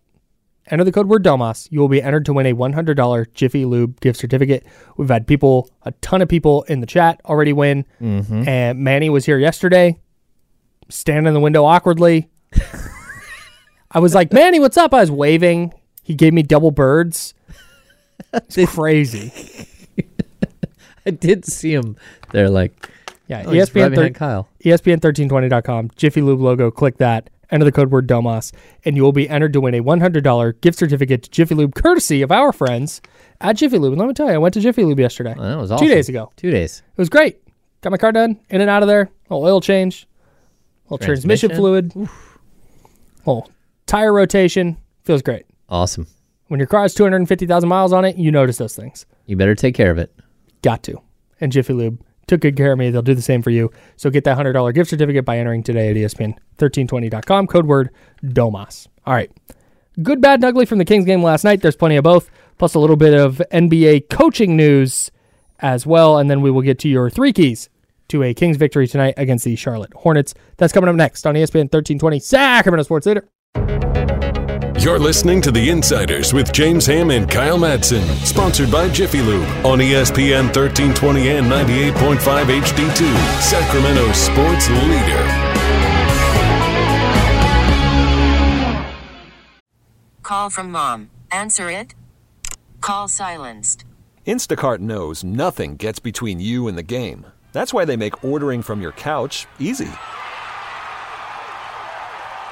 [0.67, 4.01] enter the code word DOMAS, you will be entered to win a $100 Jiffy Lube
[4.01, 4.67] gift certificate.
[4.97, 7.85] We've had people, a ton of people in the chat already win.
[8.01, 8.49] Mm-hmm.
[8.49, 9.99] And Manny was here yesterday,
[10.89, 12.31] standing in the window awkwardly.
[13.91, 14.95] I was like, Manny, what's up?
[14.95, 15.75] I was waving.
[16.03, 17.35] He gave me double birds.
[18.35, 19.31] It's crazy.
[21.07, 21.97] I did see him
[22.31, 22.89] there, like,
[23.33, 24.49] Yeah, oh, ESPN, right thir- Kyle.
[24.65, 28.53] ESPN1320.com, Jiffy Lube logo, click that, enter the code word DOMAS,
[28.85, 32.23] and you will be entered to win a $100 gift certificate to Jiffy Lube, courtesy
[32.23, 33.01] of our friends
[33.41, 33.93] at Jiffy Lube.
[33.93, 35.35] And let me tell you, I went to Jiffy Lube yesterday.
[35.37, 35.87] Oh, that was awesome.
[35.87, 36.31] Two days ago.
[36.37, 36.83] Two days.
[36.91, 37.39] It was great.
[37.81, 40.07] Got my car done, in and out of there, little oil change,
[40.85, 41.91] little transmission, Transmission.
[41.91, 42.09] fluid,
[43.27, 43.51] little
[43.87, 44.77] tire rotation.
[45.05, 45.47] Feels great.
[45.69, 46.07] Awesome.
[46.49, 49.07] When your car has 250,000 miles on it, you notice those things.
[49.27, 50.15] You better take care of it.
[50.61, 51.01] Got to.
[51.41, 52.91] And Jiffy Lube took good care of me.
[52.91, 53.71] They'll do the same for you.
[53.97, 57.91] So get that $100 gift certificate by entering today at E ESPN1320.com, code word
[58.25, 58.89] DOMAS.
[59.07, 59.31] All right.
[60.03, 61.61] Good, bad, and ugly from the Kings game last night.
[61.61, 65.11] There's plenty of both, plus a little bit of NBA coaching news
[65.59, 66.19] as well.
[66.19, 67.69] And then we will get to your three keys
[68.09, 70.35] to a Kings victory tonight against the Charlotte Hornets.
[70.57, 73.29] That's coming up next on ESPN 1320 Sacramento Sports Leader.
[74.83, 79.47] You're listening to The Insiders with James Ham and Kyle Madsen, sponsored by Jiffy Lube
[79.65, 85.23] on ESPN 1320 and 98.5 HD2, Sacramento sports leader.
[90.25, 91.11] Call from mom.
[91.31, 91.95] Answer it.
[92.81, 93.85] Call silenced.
[94.27, 97.27] Instacart knows nothing gets between you and the game.
[97.53, 99.93] That's why they make ordering from your couch easy.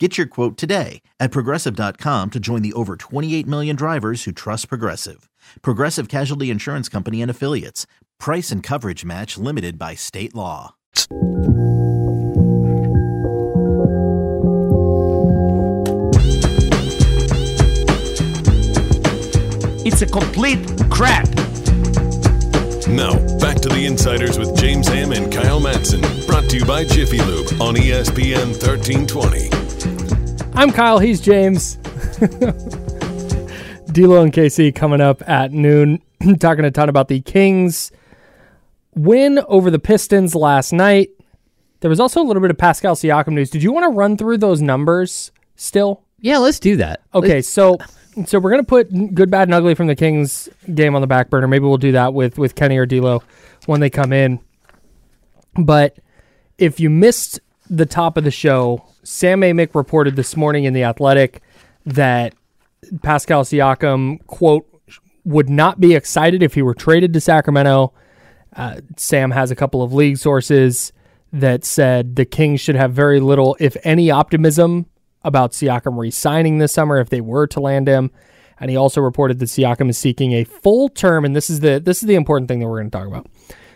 [0.00, 4.70] Get your quote today at progressive.com to join the over 28 million drivers who trust
[4.70, 5.28] Progressive.
[5.60, 7.86] Progressive Casualty Insurance Company and Affiliates.
[8.18, 10.74] Price and coverage match limited by state law.
[19.84, 21.28] It's a complete crap.
[22.88, 26.26] Now, back to the Insiders with James Ham and Kyle Madsen.
[26.26, 29.59] Brought to you by Jiffy Lube on ESPN 1320.
[30.54, 30.98] I'm Kyle.
[30.98, 31.76] He's James.
[33.92, 36.02] D'Lo and KC coming up at noon,
[36.40, 37.92] talking a ton about the Kings
[38.94, 41.10] win over the Pistons last night.
[41.80, 43.50] There was also a little bit of Pascal Siakam news.
[43.50, 46.02] Did you want to run through those numbers still?
[46.20, 47.00] Yeah, let's do that.
[47.14, 47.78] Okay, so
[48.26, 51.30] so we're gonna put good, bad, and ugly from the Kings game on the back
[51.30, 51.48] burner.
[51.48, 53.22] Maybe we'll do that with with Kenny or D'Lo
[53.66, 54.40] when they come in.
[55.54, 55.96] But
[56.58, 60.82] if you missed the top of the show, Sam Amick reported this morning in the
[60.82, 61.40] Athletic
[61.86, 62.34] that
[63.02, 64.66] Pascal Siakam quote
[65.24, 67.92] would not be excited if he were traded to Sacramento.
[68.56, 70.92] Uh, Sam has a couple of league sources
[71.32, 74.86] that said the Kings should have very little, if any, optimism
[75.22, 78.10] about Siakam re-signing this summer if they were to land him.
[78.58, 81.80] And he also reported that Siakam is seeking a full term, and this is the
[81.80, 83.26] this is the important thing that we're going to talk about.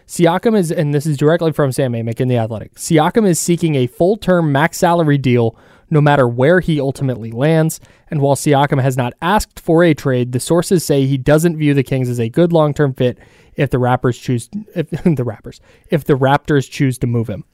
[0.06, 2.74] Siakam is, and this is directly from Sam Amick in the Athletic.
[2.74, 5.56] Siakam is seeking a full term max salary deal,
[5.90, 7.80] no matter where he ultimately lands.
[8.08, 11.74] And while Siakam has not asked for a trade, the sources say he doesn't view
[11.74, 13.18] the Kings as a good long term fit
[13.56, 17.44] if the Raptors choose if the Raptors if the Raptors choose to move him.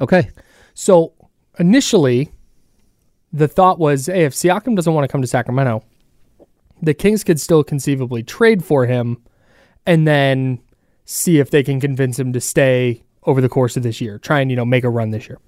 [0.00, 0.30] Okay.
[0.74, 1.12] So
[1.58, 2.30] initially,
[3.32, 5.82] the thought was, hey, if Siakam doesn't want to come to Sacramento,
[6.82, 9.22] the Kings could still conceivably trade for him
[9.86, 10.60] and then
[11.04, 14.40] see if they can convince him to stay over the course of this year, try
[14.40, 15.38] and, you know, make a run this year.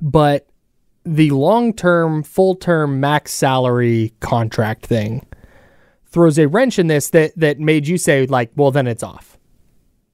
[0.00, 0.46] But
[1.04, 5.26] the long term, full term max salary contract thing
[6.06, 9.38] throws a wrench in this that, that made you say, like, well, then it's off.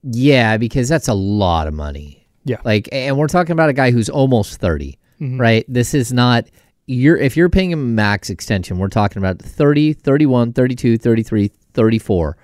[0.03, 2.27] Yeah, because that's a lot of money.
[2.45, 2.59] Yeah.
[2.65, 5.41] Like, and we're talking about a guy who's almost 30, mm-hmm.
[5.41, 5.65] right?
[5.69, 6.47] This is not,
[6.87, 11.51] you're, if you're paying him a max extension, we're talking about 30, 31, 32, 33,
[11.75, 12.37] 34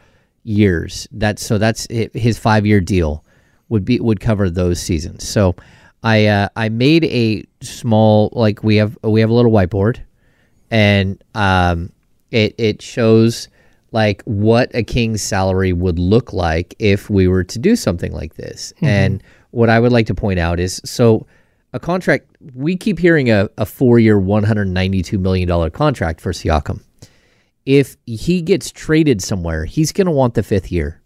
[0.44, 1.08] years.
[1.10, 3.24] That's, so that's hi- his five year deal
[3.68, 5.28] would be, would cover those seasons.
[5.28, 5.56] So
[6.02, 10.00] I, uh, I made a small, like we have, we have a little whiteboard
[10.70, 11.90] and, um,
[12.30, 13.48] it, it shows
[13.92, 18.34] like what a king's salary would look like if we were to do something like
[18.34, 18.72] this.
[18.82, 21.26] And what I would like to point out is so
[21.72, 26.82] a contract we keep hearing a, a four year $192 million contract for Siakam.
[27.66, 31.00] If he gets traded somewhere, he's gonna want the fifth year.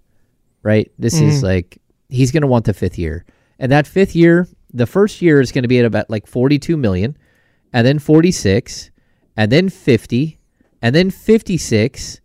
[0.62, 0.90] Right?
[0.98, 1.46] This is mm-hmm.
[1.46, 3.24] like he's gonna want the fifth year.
[3.58, 7.16] And that fifth year, the first year is gonna be at about like 42 million,
[7.72, 8.90] and then 46,
[9.36, 10.38] and then 50,
[10.82, 12.20] and then 56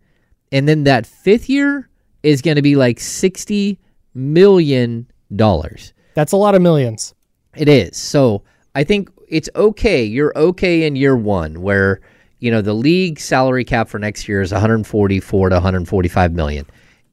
[0.51, 1.89] and then that fifth year
[2.21, 3.79] is going to be like 60
[4.13, 7.13] million dollars That's a lot of millions.
[7.55, 8.43] it is so
[8.75, 12.01] i think it's okay you're okay in year one where
[12.43, 16.65] you know the league salary cap for next year is 144 to 145 million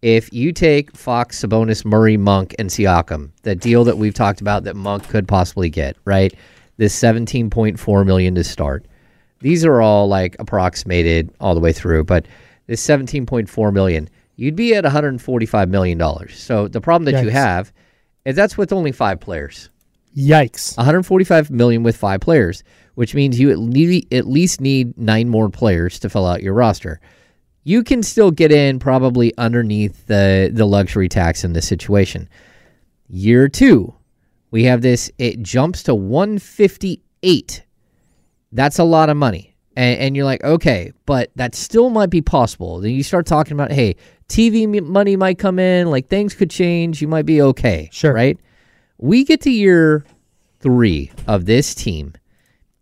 [0.03, 4.65] if you take fox sabonis murray monk and siakam the deal that we've talked about
[4.65, 6.35] that monk could possibly get right
[6.79, 8.87] this 17.4 million to start
[9.41, 12.27] these are all like approximated all the way through, but
[12.67, 16.39] this 17.4 million, you'd be at 145 million dollars.
[16.39, 17.73] So the problem that you have
[18.25, 19.71] is that's with only five players.
[20.17, 20.77] Yikes.
[20.77, 22.63] 145 million with five players,
[23.01, 26.53] which means you at, le- at least need nine more players to fill out your
[26.55, 27.01] roster.
[27.65, 32.29] You can still get in probably underneath the the luxury tax in this situation.
[33.09, 33.95] Year two,
[34.51, 35.11] we have this.
[35.19, 37.65] It jumps to 158
[38.53, 39.55] that's a lot of money.
[39.77, 42.81] And, and you're like, okay, but that still might be possible.
[42.81, 43.97] Then you start talking about, hey,
[44.29, 47.01] TV money might come in, like things could change.
[47.01, 47.89] You might be okay.
[47.93, 48.13] Sure.
[48.13, 48.39] Right?
[48.99, 50.05] We get to year
[50.61, 52.15] three of this team.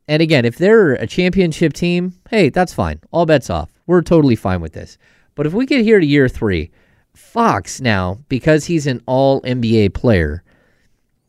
[0.09, 3.01] And again, if they're a championship team, hey, that's fine.
[3.11, 3.71] All bets off.
[3.87, 4.97] We're totally fine with this.
[5.35, 6.71] But if we get here to year three,
[7.14, 10.42] Fox now, because he's an all NBA player,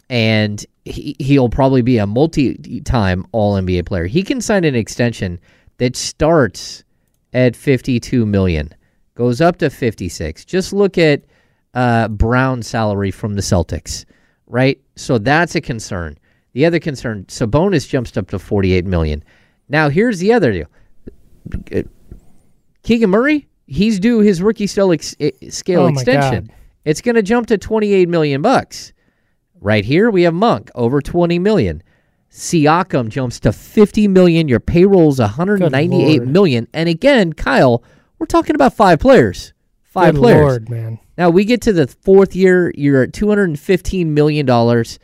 [0.10, 4.06] and he, he'll probably be a multi-time all NBA player.
[4.06, 5.39] He can sign an extension
[5.78, 6.84] that starts
[7.34, 8.74] at 52 million,
[9.15, 10.46] goes up to 56.
[10.46, 11.24] Just look at
[11.74, 14.06] uh, Brown's salary from the Celtics,
[14.48, 14.80] right?
[14.96, 16.18] So that's a concern.
[16.60, 19.24] The other concern, Sabonis jumps up to 48 million.
[19.69, 20.67] Now here's the other deal.
[22.84, 26.48] Keegan Murray, he's due his rookie scale, ex- eh, scale Oh extension.
[26.48, 26.56] God.
[26.84, 28.91] It's going to jump to 28 million bucks.
[29.62, 31.82] Right here we have Monk over 20 million.
[32.30, 34.50] Siakam jumps to 50 million.
[34.50, 36.67] Your payroll's 198 million.
[36.74, 37.86] And again, Kyle,
[38.17, 39.54] we're talking about five players.
[39.84, 40.41] Five Good players.
[40.41, 41.00] Lord, man.
[41.17, 45.00] Now we get to the fourth year, you're at 215 million dollars.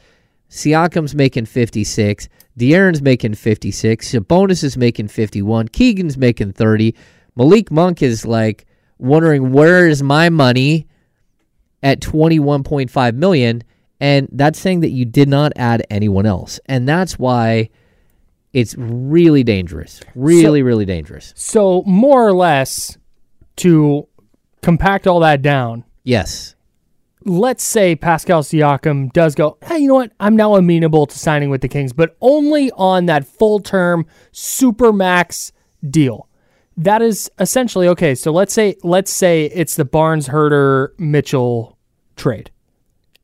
[0.56, 2.30] Siakam's making 56.
[2.58, 4.10] De'Aaron's making 56.
[4.10, 5.68] Sabonis is making 51.
[5.68, 6.96] Keegan's making 30.
[7.36, 8.66] Malik Monk is like
[8.98, 10.88] wondering where is my money
[11.84, 13.64] at 21.5 million
[14.00, 16.60] and that's saying that you did not add anyone else.
[16.68, 17.70] And that's why
[18.54, 20.00] it's really dangerous.
[20.16, 21.34] Really really dangerous.
[21.36, 22.98] So more or less,
[23.58, 24.08] to
[24.62, 26.55] compact all that down, Yes.
[27.28, 30.12] Let's say Pascal Siakam does go, hey, you know what?
[30.20, 34.94] I'm now amenable to signing with the Kings, but only on that full term super
[34.94, 35.52] max
[35.90, 36.30] deal.
[36.78, 38.14] That is essentially okay.
[38.16, 41.78] So let's say let's say it's the Barnes Huerter Mitchell
[42.16, 42.52] trade.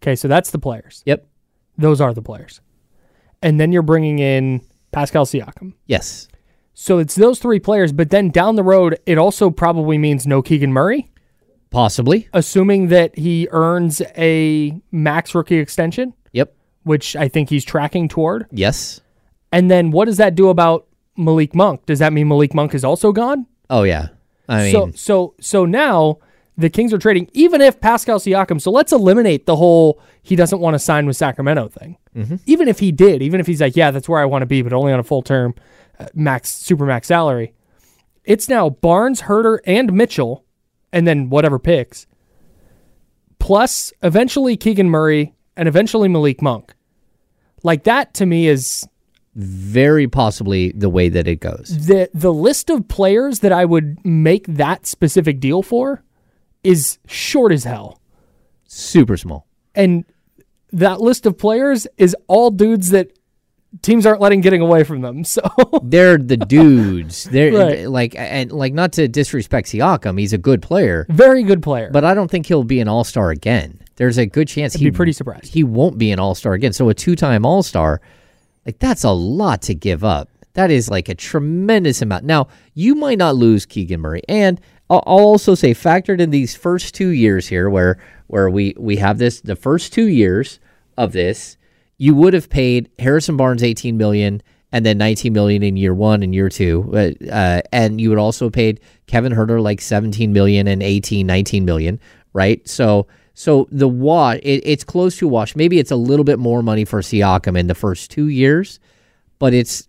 [0.01, 1.03] Okay, so that's the players.
[1.05, 1.27] Yep.
[1.77, 2.61] Those are the players.
[3.41, 4.61] And then you're bringing in
[4.91, 5.73] Pascal Siakam.
[5.85, 6.27] Yes.
[6.73, 10.41] So it's those three players, but then down the road, it also probably means no
[10.41, 11.10] Keegan Murray,
[11.71, 12.27] Possibly.
[12.33, 16.53] assuming that he earns a max rookie extension, Yep.
[16.83, 18.45] which I think he's tracking toward.
[18.51, 18.99] Yes.
[19.51, 20.85] And then what does that do about
[21.17, 21.85] Malik Monk?
[21.85, 23.45] Does that mean Malik Monk is also gone?
[23.69, 24.09] Oh yeah.
[24.49, 26.17] I mean, so so so now
[26.57, 28.59] the Kings are trading even if Pascal Siakam.
[28.61, 31.97] So let's eliminate the whole he doesn't want to sign with Sacramento thing.
[32.45, 34.61] Even if he did, even if he's like, yeah, that's where I want to be,
[34.61, 35.55] but only on a full term
[35.99, 37.53] uh, max super max salary.
[38.25, 40.43] It's now Barnes, Huerter, and Mitchell,
[40.93, 42.07] and then whatever picks,
[43.39, 46.73] plus eventually Keegan Murray and eventually Malik Monk.
[47.63, 48.87] Like that to me is
[49.35, 51.87] very possibly the way that it goes.
[51.87, 56.03] the the list of players that I would make that specific deal for
[56.63, 58.01] is short as hell.
[58.67, 59.47] Super small.
[59.73, 60.05] And
[60.71, 63.11] that list of players is all dudes that
[63.81, 65.23] teams aren't letting getting away from them.
[65.31, 65.41] So
[65.83, 67.25] They're the dudes.
[67.25, 67.89] They're Right.
[67.89, 71.89] like and like not to disrespect Siakam, he's a good player, very good player.
[71.91, 73.79] but I don't think he'll be an all-star again.
[73.95, 75.53] There's a good chance I'd he be pretty surprised.
[75.53, 76.73] He won't be an all-star again.
[76.73, 78.01] So a two-time all-star,
[78.65, 80.27] like that's a lot to give up.
[80.53, 82.25] That is like a tremendous amount.
[82.25, 84.21] Now, you might not lose Keegan Murray.
[84.27, 88.75] And I'll I'll also say factored in these first 2 years here where where we
[88.77, 90.59] we have this the first 2 years
[90.97, 91.55] of this,
[92.01, 96.23] you would have paid Harrison Barnes 18 million and then 19 million in year 1
[96.23, 100.67] and year 2 uh, uh, and you would also paid Kevin Huerter like 17 million
[100.67, 101.99] and 18 19 million,
[102.33, 102.67] right?
[102.67, 105.55] So so the wash it, it's close to wash.
[105.55, 108.79] Maybe it's a little bit more money for Siakam in the first 2 years,
[109.37, 109.87] but it's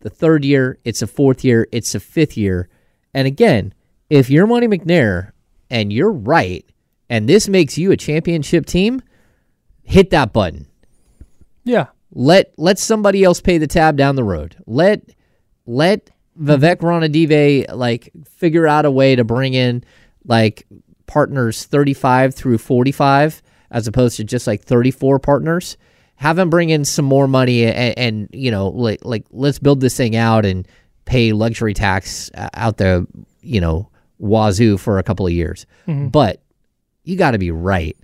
[0.00, 2.70] the third year, it's a fourth year, it's a fifth year.
[3.12, 3.74] And again,
[4.08, 5.32] if you're Monte McNair
[5.68, 6.64] and you're right,
[7.10, 9.02] and this makes you a championship team,
[9.82, 10.66] hit that button.
[11.64, 11.86] Yeah.
[12.14, 14.56] Let let somebody else pay the tab down the road.
[14.66, 15.02] Let
[15.66, 19.84] let Vivek Ranadive like figure out a way to bring in
[20.26, 20.66] like
[21.06, 25.76] partners 35 through 45 as opposed to just like 34 partners.
[26.16, 29.80] Have him bring in some more money and, and you know like like let's build
[29.80, 30.68] this thing out and
[31.04, 33.06] pay luxury tax uh, out the
[33.40, 35.66] you know wazoo for a couple of years.
[36.10, 36.42] But
[37.04, 37.96] you got to be right.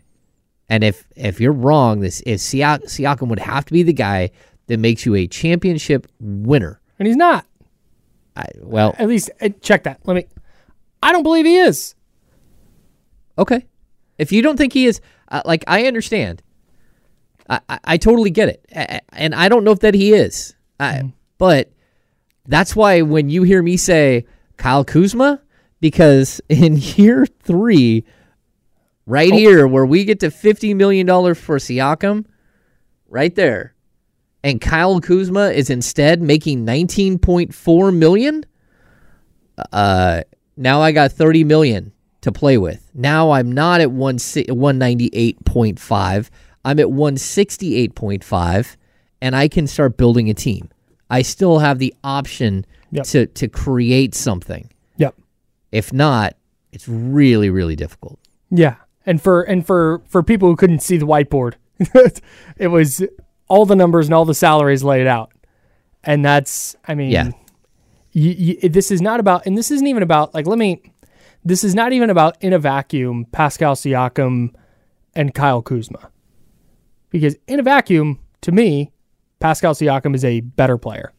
[0.69, 4.31] And if if you're wrong, this if Siak- Siakam would have to be the guy
[4.67, 6.81] that makes you a championship winner.
[6.99, 7.47] And he's not.
[8.37, 10.01] I, well, At least uh, check that.
[10.05, 10.27] Let me
[11.03, 11.95] I don't believe he is.
[13.39, 13.67] okay.
[14.19, 16.43] If you don't think he is, uh, like I understand,
[17.49, 18.67] I, I, I totally get it,
[19.13, 20.57] and I don't know if that he is.
[20.81, 21.71] I, But
[22.47, 25.41] that's why when you hear me say Kyle Kuzma,
[25.81, 28.05] because in year three,
[29.09, 32.27] right here where we get to fifty million dollars for Siakam,
[33.09, 33.75] right there,
[34.45, 38.45] and Kyle Kuzma is instead making nineteen point four million.
[39.73, 40.23] uh,
[40.57, 42.91] now I got 30 million to play with.
[42.95, 46.31] Now I'm not at one si- 198.5.
[46.65, 48.77] I'm at 168.5
[49.21, 50.69] and I can start building a team.
[51.11, 53.05] I still have the option Yep.
[53.07, 54.71] to to create something.
[54.97, 55.15] Yep.
[55.73, 56.37] If not,
[56.73, 58.19] it's really really difficult.
[58.51, 58.77] Yeah,
[59.09, 61.55] and for and for for people who couldn't see the whiteboard,
[62.59, 63.03] it was
[63.49, 65.33] all the numbers and all the salaries laid out,
[66.05, 67.31] and that's I mean, Yeah.
[68.13, 68.31] you,
[68.63, 70.83] you, this is not about, and this isn't even about like let me,
[71.45, 74.55] this is not even about in a vacuum Pascal Siakam
[75.17, 76.11] and Kyle Kuzma,
[77.11, 78.93] because in a vacuum to me,
[79.41, 81.13] Pascal Siakam is a better player.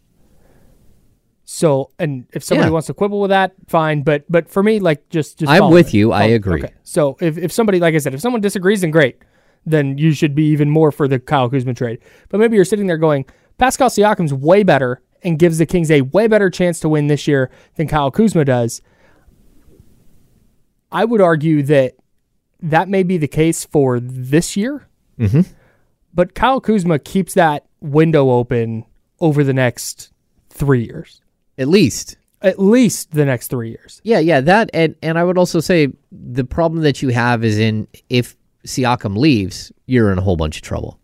[1.52, 2.74] So, and if somebody Yeah.
[2.74, 4.04] wants to quibble with that, fine.
[4.04, 5.93] But but for me, like just just I'm with it.
[5.95, 6.14] you.
[6.14, 6.36] I Follow it.
[6.36, 6.64] agree.
[6.64, 6.74] Okay.
[6.84, 9.18] So if if somebody, like I said, if someone disagrees, then great.
[9.66, 12.00] Then you should be even more for the Kyle Kuzma trade.
[12.30, 13.26] But maybe you're sitting there going,
[13.58, 17.28] Pascal Siakam's way better and gives the Kings a way better chance to win this
[17.28, 18.84] year than Kyle Kuzma does.
[20.91, 21.93] I would argue that
[22.62, 24.88] that may be the case for this year.
[25.20, 25.47] Mhm.
[26.14, 28.86] But Kyle Kuzma keeps that window open
[29.20, 30.12] over the next
[30.50, 31.22] three years,
[31.60, 32.18] At least.
[32.41, 34.01] at least the next three years.
[34.03, 37.60] Yeah, yeah, that and and I would also say the problem that you have is
[37.60, 38.36] in if
[38.66, 40.99] Siakam leaves, you're in a whole bunch of trouble.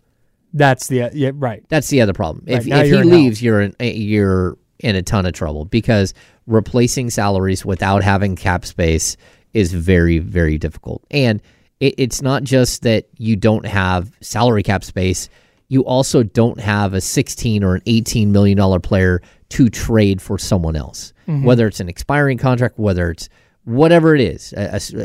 [0.53, 1.63] That's the yeah right.
[1.67, 2.45] That's the other problem.
[2.47, 3.07] Right, if if he you're hell.
[3.07, 6.13] leaves, you're in eh, you're in a ton of trouble because
[6.47, 9.17] replacing salaries without having cap space
[9.53, 11.03] is very very difficult.
[11.11, 11.41] And
[11.81, 15.27] it, it's not just that you don't have salary cap space.
[15.67, 20.37] You also don't have a 16 or an 18 million dollar player to trade for
[20.37, 21.13] someone else.
[21.43, 23.29] Whether it's an expiring contract, whether it's
[23.63, 24.53] whatever it is,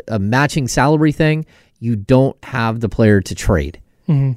[0.07, 1.45] a matching salary thing,
[1.79, 3.81] you don't have the player to trade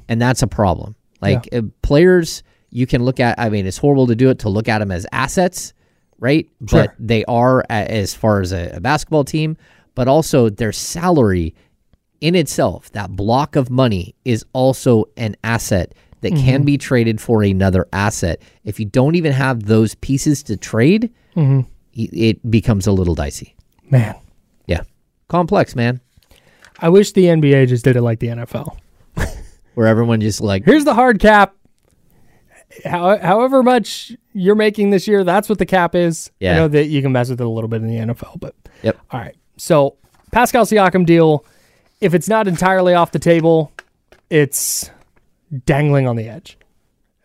[0.07, 0.95] and that's a problem.
[1.21, 3.39] Like uh, players, you can look at.
[3.39, 5.73] I mean, it's horrible to do it to look at them as assets,
[6.19, 6.47] right?
[6.67, 6.83] Sure.
[6.83, 9.57] But they are as far as a, a basketball team,
[9.95, 11.55] but also their salary
[12.21, 15.93] in itself, that block of money is also an asset
[16.25, 16.65] that can mm-hmm.
[16.65, 18.41] be traded for another asset.
[18.63, 21.59] If you don't even have those pieces to trade, mm-hmm.
[21.95, 23.55] y- it becomes a little dicey.
[23.91, 24.15] Man,
[24.65, 24.81] Yeah,
[25.27, 26.01] complex, man.
[26.79, 28.75] I wish the NBA just did it like the NFL.
[29.75, 31.55] Where everyone just like, Here's the hard cap.
[32.83, 36.31] How, however much you're making this year, that's what the cap is.
[36.41, 36.55] I Yeah.
[36.55, 38.97] know that you can mess with it a little bit in the NFL, but yep,
[39.11, 39.35] all right.
[39.57, 39.97] So
[40.31, 41.45] Pascal Siakam deal,
[42.01, 43.71] if it's not entirely off the table,
[44.31, 44.89] it's
[45.65, 46.57] dangling on the edge.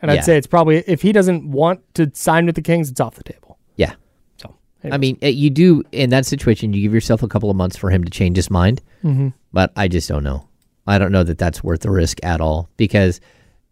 [0.03, 0.19] And Yeah.
[0.19, 3.15] I'd say it's probably if he doesn't want to sign with the Kings, it's off
[3.17, 3.59] the table.
[3.77, 3.95] yeah.
[4.37, 4.55] So
[4.91, 6.73] I mean, uh, you do in that situation.
[6.73, 9.29] You give yourself a couple of months for him to change his mind, mm-hmm.
[9.53, 10.49] but I just don't know.
[10.87, 13.21] I don't know that that's worth the risk at all because,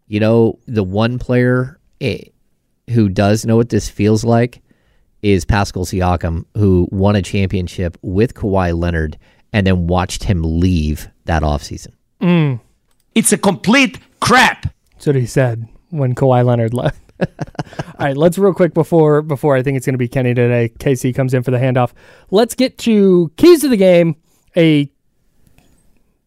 [0.07, 2.25] you know, the one player eh,
[2.91, 4.61] who does know what this feels like
[5.23, 9.17] is Pascal Siakam, who won a championship with Kawhi Leonard
[9.51, 12.59] and then watched him leave that offseason.
[13.15, 14.73] It's a complete crap.
[14.93, 17.01] That's what he said when Kawhi Leonard left.
[17.19, 17.27] All
[17.99, 20.71] right, let's real quick before before I think it's going to be Kenny today.
[20.79, 21.91] KC comes in for the handoff.
[22.31, 24.15] Let's get to keys to the game.
[24.55, 24.91] A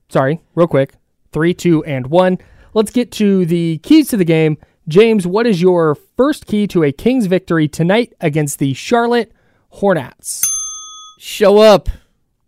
[0.09, 0.95] sorry, real quick.
[1.33, 2.39] Three, two, and one.
[2.75, 4.59] Let's get to the keys to the game.
[4.89, 9.33] James, what is your first key to a Kings victory tonight against the Charlotte
[9.71, 10.43] Hornets?
[11.19, 11.89] Show up.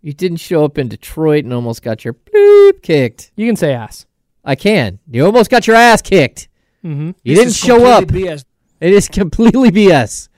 [0.02, 3.30] You didn't show up in Detroit and almost got your bloop kicked.
[3.36, 4.04] You can say ass.
[4.44, 4.98] I can.
[5.10, 6.48] You almost got your ass kicked.
[6.84, 7.12] Mm-hmm.
[7.22, 8.04] You didn't show up.
[8.04, 8.44] BS.
[8.80, 10.28] It is completely BS.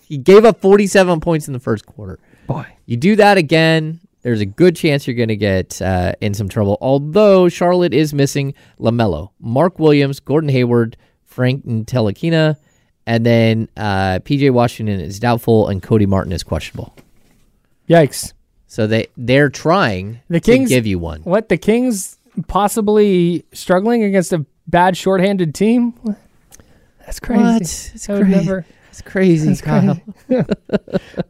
[0.00, 2.18] He gave up 47 points in the first quarter.
[2.46, 2.66] Boy.
[2.86, 6.48] You do that again, there's a good chance you're going to get uh, in some
[6.48, 6.78] trouble.
[6.80, 12.56] Although Charlotte is missing LaMelo, Mark Williams, Gordon Hayward, Frank Ntilikina,
[13.06, 16.94] and then uh, PJ Washington is doubtful and Cody Martin is questionable.
[17.88, 18.32] Yikes.
[18.68, 21.22] So they they're trying The Kings to give you one.
[21.22, 22.18] What the Kings
[22.48, 25.94] possibly struggling against a bad shorthanded team?
[27.00, 27.42] That's crazy.
[27.42, 27.62] What?
[27.62, 28.36] It's I would crazy.
[28.36, 28.66] never.
[28.90, 30.00] It's crazy, That's Kyle.
[30.28, 30.44] crazy.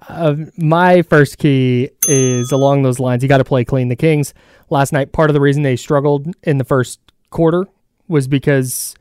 [0.08, 3.22] Uh, my first key is along those lines.
[3.22, 3.88] You got to play clean.
[3.88, 4.34] The Kings
[4.68, 5.12] last night.
[5.12, 7.00] Part of the reason they struggled in the first
[7.30, 7.66] quarter
[8.08, 8.94] was because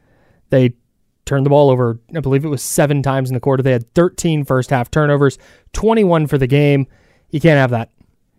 [0.51, 0.73] they
[1.25, 1.99] turned the ball over.
[2.15, 3.61] I believe it was seven times in the quarter.
[3.61, 5.37] They had 13 first half turnovers,
[5.73, 6.87] 21 for the game.
[7.31, 7.89] You can't have that.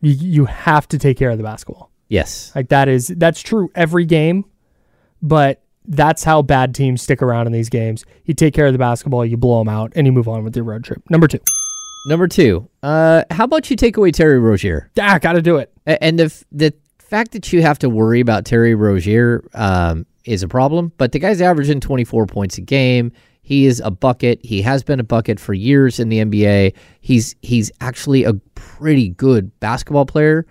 [0.01, 1.92] You, you have to take care of the basketball.
[2.13, 2.53] Yes.
[2.55, 4.45] Like that is that's true every game,
[5.23, 8.05] but that's how bad teams stick around in these games.
[8.27, 10.55] You take care of the basketball, you blow them out, and you move on with
[10.55, 11.03] your road trip.
[11.09, 11.41] Number two,
[12.09, 14.91] Number two, uh, how about you take away Terry Rozier?
[15.01, 15.73] ah, got to do it.
[15.87, 20.43] And the f- the fact that you have to worry about Terry Rozier um, is
[20.43, 23.11] a problem, but the guy's averaging 24 points a game.
[23.41, 24.45] He is a bucket.
[24.45, 26.75] He has been a bucket for years in the NBA.
[27.01, 30.45] He's he's actually a pretty good basketball player.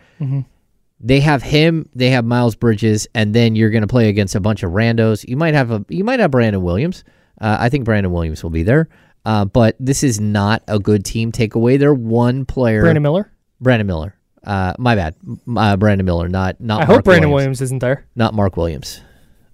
[1.03, 1.89] They have him.
[1.95, 5.27] They have Miles Bridges, and then you're going to play against a bunch of randos.
[5.27, 7.03] You might have a you might have Brandon Williams.
[7.39, 8.87] Uh, I think Brandon Williams will be there.
[9.25, 11.31] Uh, but this is not a good team.
[11.31, 11.77] takeaway.
[11.79, 13.31] They're one player, Brandon Miller.
[13.59, 14.15] Brandon Miller.
[14.43, 15.15] Uh, my bad,
[15.55, 16.27] uh, Brandon Miller.
[16.27, 16.81] Not not.
[16.81, 17.59] I Mark hope Brandon Williams.
[17.59, 18.05] Williams isn't there.
[18.15, 19.01] Not Mark Williams.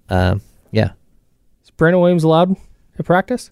[0.08, 0.40] Um,
[0.70, 0.92] yeah.
[1.62, 2.56] Is Brandon Williams allowed
[2.96, 3.50] to practice?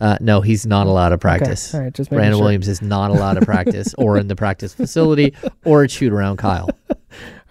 [0.00, 1.74] Uh, no, he's not allowed to practice.
[1.74, 2.42] All right, just Brandon sure.
[2.42, 5.34] Williams is not allowed to practice or in the practice facility
[5.64, 6.68] or at shoot around Kyle.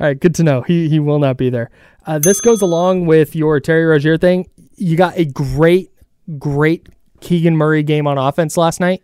[0.03, 0.61] All right, good to know.
[0.63, 1.71] He he will not be there.
[2.05, 4.49] Uh, this goes along with your Terry Rozier thing.
[4.75, 5.91] You got a great,
[6.37, 6.89] great
[7.21, 9.01] Keegan Murray game on offense last night.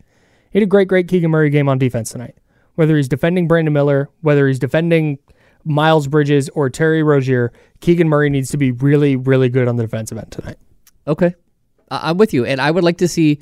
[0.51, 2.35] He had a great, great Keegan Murray game on defense tonight.
[2.75, 5.19] Whether he's defending Brandon Miller, whether he's defending
[5.63, 9.83] Miles Bridges or Terry Rozier, Keegan Murray needs to be really, really good on the
[9.83, 10.57] defensive end tonight.
[11.07, 11.33] Okay.
[11.89, 12.43] I- I'm with you.
[12.45, 13.39] And I would like to see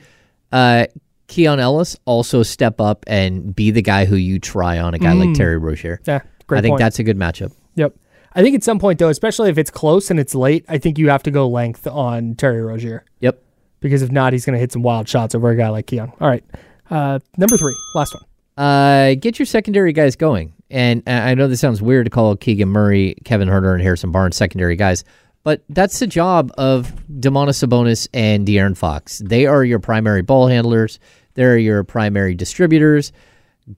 [0.52, 0.86] uh,
[1.28, 5.14] Keon Ellis also step up and be the guy who you try on a guy
[5.14, 6.00] like Terry Rozier.
[6.06, 6.80] Yeah, great I think point.
[6.80, 7.52] that's a good matchup.
[7.76, 7.96] Yep.
[8.34, 10.98] I think at some point though, especially if it's close and it's late, I think
[10.98, 13.04] you have to go length on Terry Rozier.
[13.20, 13.42] Yep.
[13.80, 16.12] because if not, he's going to hit some wild shots over a guy like Keon.
[16.20, 16.44] All right,
[16.90, 18.24] uh, number three, last one.
[18.66, 20.54] Uh, get your secondary guys going.
[20.70, 24.12] And uh, I know this sounds weird to call Keegan Murray, Kevin Huerter, and Harrison
[24.12, 25.04] Barnes secondary guys,
[25.44, 29.20] but that's the job of Domantas Sabonis and De'Aaron Fox.
[29.24, 31.00] They are your primary ball handlers.
[31.36, 33.12] They're your primary distributors.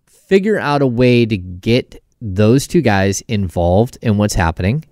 [0.07, 4.84] Figure out a way to get those two guys involved in what's happening.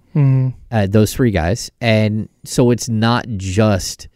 [0.72, 4.08] Uh, those three guys, and so it's not just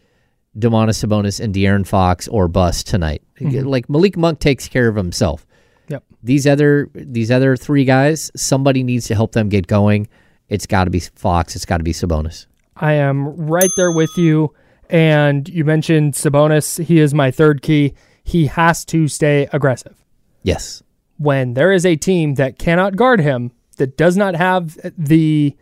[0.58, 3.22] Domantas Sabonis and De'Aaron Fox or bust tonight.
[3.40, 5.46] Like Malik Monk takes care of himself
[5.88, 6.02] Yep.
[6.22, 10.08] these other these other three guys, somebody needs to help them get going.
[10.48, 11.54] It's got to be Fox.
[11.54, 12.46] It's got to be Sabonis.
[12.76, 14.52] I am right there with you.
[14.90, 16.82] And you mentioned Sabonis.
[16.84, 17.94] He is my third key.
[18.24, 19.96] He has to stay aggressive.
[20.42, 20.82] Yes.
[21.22, 25.56] When there is a team that cannot guard him, that does not have the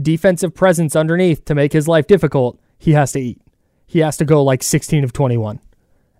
[0.00, 3.40] defensive presence underneath to make his life difficult, he has to eat.
[3.86, 5.60] He has to go like 16 of 21.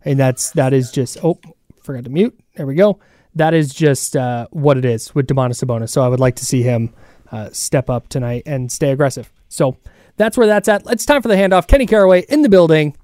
[0.05, 1.39] And that's that is just oh,
[1.83, 2.39] forgot to mute.
[2.57, 2.99] There we go.
[3.35, 5.91] That is just uh, what it is with Domantas Sabonis.
[5.91, 6.95] So I would like to see him
[7.31, 9.31] uh, step up tonight and stay aggressive.
[9.49, 9.77] So
[10.17, 10.83] that's where that's at.
[10.87, 11.67] It's time for the handoff.
[11.67, 12.97] Kenny Caraway in the building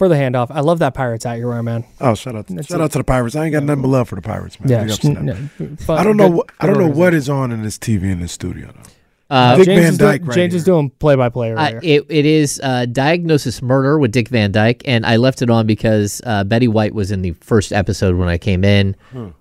[0.00, 0.46] for the handoff.
[0.50, 1.84] I love that Pirates hat you're wearing, man.
[2.00, 2.46] Oh, shout out!
[2.46, 2.84] That's shout it.
[2.84, 3.36] out to the Pirates.
[3.36, 4.68] I ain't got nothing but love for the Pirates, man.
[4.70, 5.34] Yeah, Big sh- to no,
[5.76, 6.28] fun- I don't know.
[6.30, 7.14] good- What, I don't know what organization.
[7.16, 8.90] is on in this TV in this studio though.
[9.28, 10.72] Uh, Dick James Van is doing- Dyke right James is here.
[10.74, 11.80] doing play by play uh, earlier.
[11.82, 15.66] it, it is uh, Diagnosis Murder with Dick Van Dyke, and I left it on
[15.66, 18.96] because uh, Betty White was in the first episode when I came in.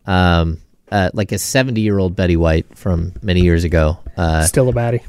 [0.05, 0.59] Um,
[0.91, 3.97] uh, like a 70 year old Betty White from many years ago.
[4.17, 5.01] Uh, Still a baddie.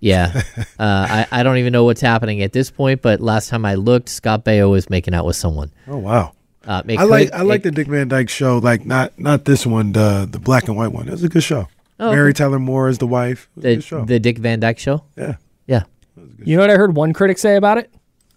[0.00, 0.42] Yeah.
[0.58, 3.74] uh, I, I don't even know what's happening at this point, but last time I
[3.74, 5.70] looked, Scott Baio was making out with someone.
[5.88, 6.32] Oh wow!
[6.66, 8.58] Uh, it I like I like it- the Dick Van Dyke show.
[8.58, 11.08] Like not not this one, the the black and white one.
[11.08, 11.68] It was a good show.
[11.98, 12.38] Oh, Mary okay.
[12.38, 13.48] Tyler Moore is the wife.
[13.56, 14.04] It was a the, good show.
[14.04, 15.04] the Dick Van Dyke show.
[15.16, 15.36] yeah.
[15.66, 15.82] Yeah.
[16.44, 17.90] You know what I heard one critic say about it?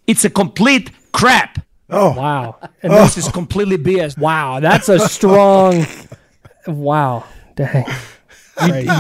[0.08, 1.60] It's a complete crap.
[1.90, 2.58] Oh Wow.
[2.84, 4.18] And This is completely BS.
[4.18, 5.86] Wow, that's a strong.
[6.68, 7.86] wow, dang.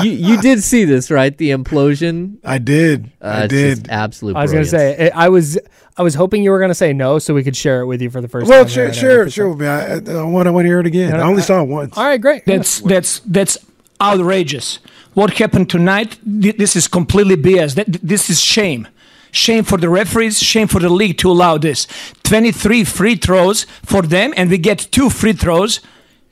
[0.03, 1.35] You you did see this right?
[1.37, 2.37] The implosion.
[2.43, 3.11] I did.
[3.21, 3.89] Uh, I did.
[3.89, 4.35] absolute.
[4.35, 5.57] I was gonna say I I was
[5.97, 8.09] I was hoping you were gonna say no, so we could share it with you
[8.09, 8.73] for the first Well, time.
[8.73, 9.67] share sure, share share with me.
[9.67, 11.13] I, I, I want I want to hear it again.
[11.19, 11.97] I only saw it once.
[11.97, 12.45] All right, great.
[12.45, 13.57] That's that's that's
[14.01, 14.79] outrageous.
[15.13, 16.17] What happened tonight?
[16.41, 17.75] th- This is completely BS.
[17.75, 18.87] That, this is shame.
[19.31, 21.85] Shame for the referees, shame for the league to allow this.
[22.23, 25.81] 23 free throws for them, and we get two free throws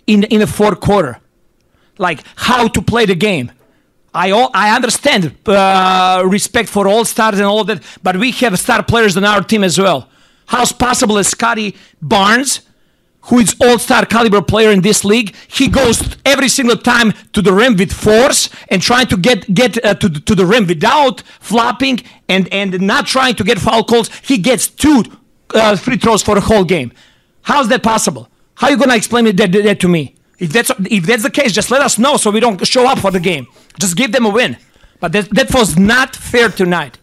[0.08, 1.20] in in the fourth quarter.
[1.98, 3.52] Like how to play the game.
[4.14, 8.58] I all, I understand uh, respect for all stars and all that, but we have
[8.58, 10.10] star players on our team as well.
[10.48, 12.62] How's possible Scottie Barnes,
[13.24, 17.54] who is all-star caliber player in this league, he goes every single time to the
[17.54, 22.00] rim with force and trying to get get uh, to, to the rim without flopping
[22.30, 24.10] and and not trying to get foul calls.
[24.24, 25.04] He gets two
[25.54, 26.92] uh, free throws for the whole game.
[27.42, 28.30] How's that possible?
[28.56, 30.16] How are you gonna explain that, that to me?
[30.40, 33.00] If that's if that's the case, just let us know so we don't show up
[33.00, 33.48] for the game.
[33.80, 34.58] Just give them a win.
[35.00, 36.98] But that, that was not fair tonight.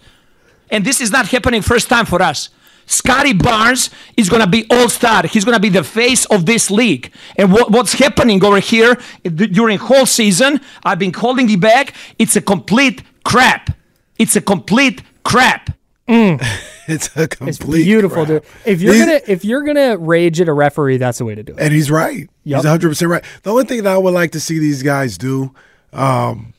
[0.70, 2.48] And this is not happening first time for us.
[2.86, 5.26] Scottie Barnes is going to be all star.
[5.26, 7.12] He's going to be the face of this league.
[7.36, 11.94] And what, what's happening over here during whole season, I've been calling it back.
[12.18, 13.70] It's a complete crap.
[14.18, 15.70] It's a complete crap.
[16.08, 16.44] Mm.
[16.88, 17.80] It's a complete.
[17.80, 18.42] It's beautiful, crap.
[18.42, 18.44] dude.
[18.66, 21.42] If you're These- gonna if you're gonna rage at a referee, that's the way to
[21.42, 21.58] do it.
[21.60, 22.28] and he's right.
[22.44, 22.58] Yup.
[22.58, 23.24] He's 100 percent right.
[23.42, 25.54] The only thing that I would like to see these guys do
[25.92, 26.52] um,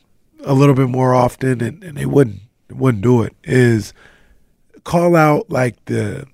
[0.44, 3.92] a little bit more often, and, and they wouldn't wouldn't do it, is
[4.84, 6.26] call out like the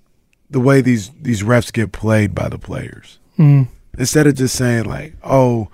[0.51, 3.19] the way these these refs get played by the players.
[3.39, 3.69] Mm.
[3.99, 5.69] Instead of just saying like, "Oh,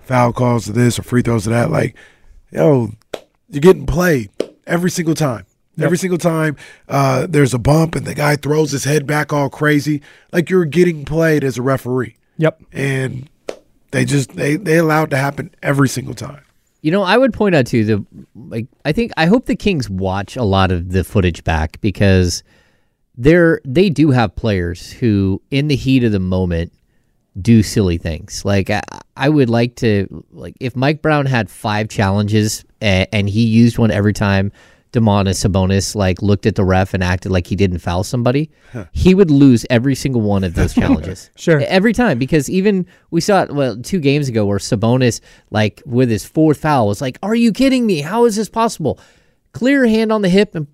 [0.00, 1.96] foul calls to this or free throws to that," like,
[2.52, 2.92] yo,
[3.50, 4.30] you're getting played
[4.66, 5.46] every single time.
[5.84, 6.56] Every single time
[6.88, 10.02] uh, there's a bump and the guy throws his head back all crazy,
[10.32, 12.16] like you're getting played as a referee.
[12.38, 12.62] Yep.
[12.72, 13.28] And
[13.90, 16.42] they just they they allow it to happen every single time.
[16.82, 19.90] You know, I would point out too the like I think I hope the Kings
[19.90, 22.42] watch a lot of the footage back because
[23.16, 26.72] they're they do have players who in the heat of the moment
[27.40, 28.44] do silly things.
[28.44, 28.82] Like I,
[29.16, 33.78] I would like to like if Mike Brown had five challenges and, and he used
[33.78, 34.52] one every time
[34.96, 38.50] Domantas Sabonis like looked at the ref and acted like he didn't foul somebody,
[38.92, 41.30] he would lose every single one of those challenges.
[41.36, 41.60] Sure.
[41.60, 45.20] Every time because even we saw it well two games ago where Sabonis
[45.50, 48.00] like with his fourth foul was like, "Are you kidding me?
[48.00, 48.98] How is this possible?"
[49.52, 50.66] Clear hand on the hip and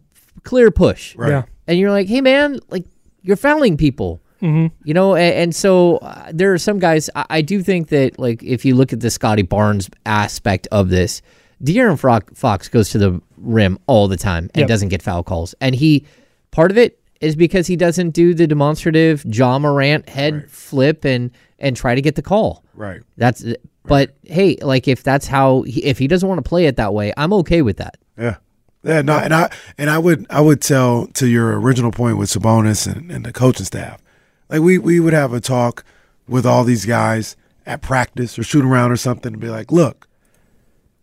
[0.43, 1.15] clear push.
[1.17, 1.31] Right.
[1.31, 1.43] Yeah.
[1.67, 2.85] And you're like, "Hey man, like
[3.23, 4.75] you're fouling people." Mm-hmm.
[4.85, 7.09] You know, and, and so uh, there are some guys.
[7.15, 10.89] I, I do think that, like, if you look at the Scottie Barnes aspect of
[10.89, 11.23] this,
[11.65, 14.69] De'Aaron Fro- Fox goes to the rim all the time and Yep.
[14.69, 15.55] doesn't get foul calls.
[15.61, 16.05] And he,
[16.51, 21.31] part of it is because he doesn't do the demonstrative Ja Morant head flip and
[21.59, 22.65] and try to get the call.
[22.75, 23.03] Right.
[23.17, 23.45] That's,
[23.85, 26.93] but hey, like if that's how, he, if he doesn't want to play it that
[26.93, 27.99] way, I'm okay with that.
[28.19, 28.37] Yeah.
[28.85, 29.49] Yeah, no, and I
[29.79, 33.33] and I would I would tell to your original point with Sabonis and, and the
[33.33, 34.03] coaching staff,
[34.51, 35.85] like we we would have a talk
[36.27, 40.09] with all these guys at practice or shoot around or something and be like, look,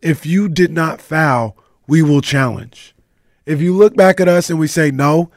[0.01, 2.95] if you did not foul, we will challenge.
[3.45, 5.31] If you look back at us and we say no,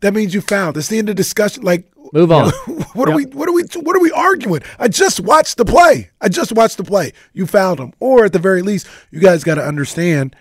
[0.00, 0.76] that means you fouled.
[0.76, 1.64] That's the end of discussion.
[1.64, 2.50] Like Move on.
[2.94, 4.62] what are we what are we what are we arguing?
[4.78, 6.10] I just watched the play.
[6.20, 7.12] I just watched the play.
[7.32, 7.92] You fouled him.
[8.00, 10.34] Or at the very least, you guys got to understand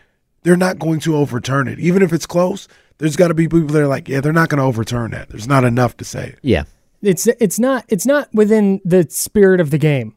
[0.44, 1.80] they're not going to overturn it.
[1.80, 2.68] Even if it's close,
[3.00, 5.30] there's got to be people that are like, yeah, they're not going to overturn that.
[5.30, 6.40] There's not enough to say it.
[6.42, 6.64] Yeah.
[7.02, 10.16] It's it's not it's not within the spirit of the game.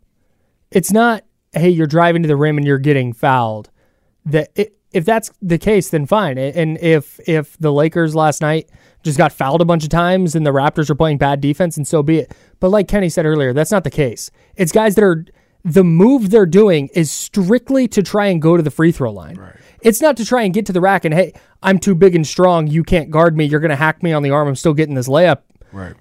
[0.71, 3.71] It's not hey you're driving to the rim and you're getting fouled.
[4.27, 4.51] That
[4.93, 6.37] if that's the case, then fine.
[6.39, 8.69] And if if the Lakers last night
[9.03, 11.87] just got fouled a bunch of times and the Raptors are playing bad defense, and
[11.89, 12.33] so be it.
[12.61, 14.31] But like Kenny said earlier, that's not the case.
[14.57, 15.25] It's guys that are
[15.65, 19.37] the move they're doing is strictly to try and go to the free throw line.
[19.83, 21.33] It's not to try and get to the rack and hey,
[21.63, 22.67] I'm too big and strong.
[22.67, 23.45] You can't guard me.
[23.45, 24.49] You're gonna hack me on the arm.
[24.49, 25.39] I'm still getting this layup
[25.73, 25.95] Right.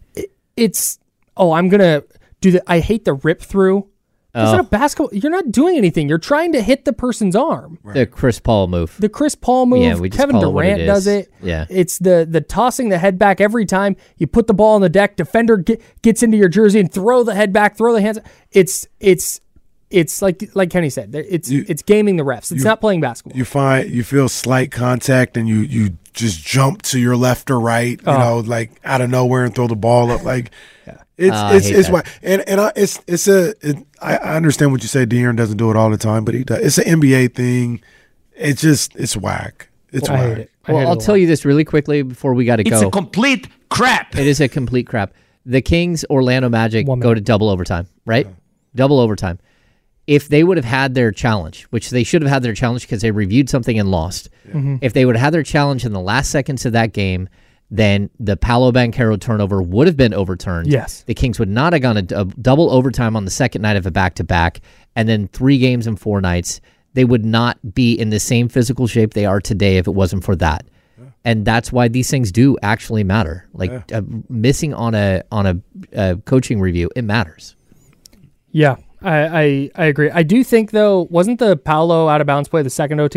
[0.58, 1.00] it's
[1.38, 2.04] oh i'm gonna
[2.42, 3.88] do the i hate the rip through
[4.36, 4.52] it's Oh.
[4.58, 8.06] not a basketball you're not doing anything you're trying to hit the person's arm The
[8.06, 8.96] Chris Paul move.
[9.00, 11.26] the chris paul move Yeah, we just kevin call it what durant it does is.
[11.26, 11.66] it Yeah.
[11.70, 14.90] it's the the tossing the head back every time you put the ball on the
[14.90, 18.20] deck defender get, gets into your jersey and throw the head back throw the hands
[18.52, 19.42] it's it's
[19.90, 23.02] it's like like kenny said it's You- it's gaming the refs it's you- not playing
[23.02, 27.50] basketball You find you feel slight contact and you you just jump to your left
[27.50, 28.18] or right, you Oh.
[28.18, 30.24] know, like out of nowhere and throw the ball up.
[30.24, 30.52] Like
[31.20, 31.94] it's Oh, it's it's that.
[31.94, 35.06] why and and I, it's it's a it, I, I understand what you say.
[35.06, 36.60] De'Aaron doesn't do it all the time, but he does.
[36.60, 37.82] It's an NBA thing.
[38.36, 39.70] It's just it's whack.
[39.92, 40.28] It's i whack.
[40.30, 41.22] hate it I Well, hate I'll tell lot.
[41.22, 42.76] you this really quickly before we got to go.
[42.76, 44.16] It's a complete crap.
[44.16, 45.14] It is a complete crap.
[45.46, 48.28] The Kings, Orlando Magic One go to double overtime, right?
[48.76, 49.40] Double overtime.
[50.08, 53.02] If they would have had their challenge, which they should have had their challenge because
[53.02, 54.78] they reviewed something and lost, Mm-hmm.
[54.82, 57.30] if they would have had their challenge in the last seconds of that game,
[57.72, 60.68] then the Paolo Banchero turnover would have been overturned.
[60.68, 61.04] Yes.
[61.04, 63.86] The Kings would not have gone a, a double overtime on the second night of
[63.86, 64.62] a back to back,
[64.96, 66.62] and then three games in four nights.
[66.94, 70.24] They would not be in the same physical shape they are today if it wasn't
[70.24, 70.66] for that
[71.26, 73.46] and that's why these things do actually matter.
[73.54, 75.60] Like uh, missing on a on a,
[75.96, 77.56] uh coaching review, it matters.
[78.52, 82.50] yeah I, I i agree i do think though wasn't the paolo out of bounds
[82.50, 83.16] play the second ot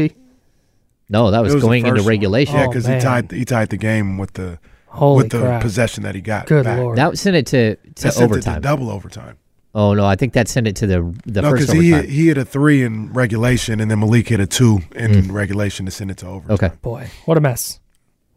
[1.12, 2.08] No, that was, was going into first one.
[2.10, 2.54] regulation.
[2.56, 5.62] Yeah, Oh, because he tied he tied the game with the Holy with the crap.
[5.62, 6.46] possession that he got.
[6.46, 6.78] Good back.
[6.78, 6.98] lord.
[6.98, 8.60] That sent it to, to That sent it to overtime.
[8.62, 9.36] double overtime.
[9.74, 12.10] oh no, I think that sent it to the the No, first because he overtime.
[12.10, 15.92] he hit a three in regulation, and then Malik hit a two in regulation to
[15.92, 16.54] send it to overtime.
[16.54, 16.70] okay.
[16.82, 17.78] Boy, what a mess.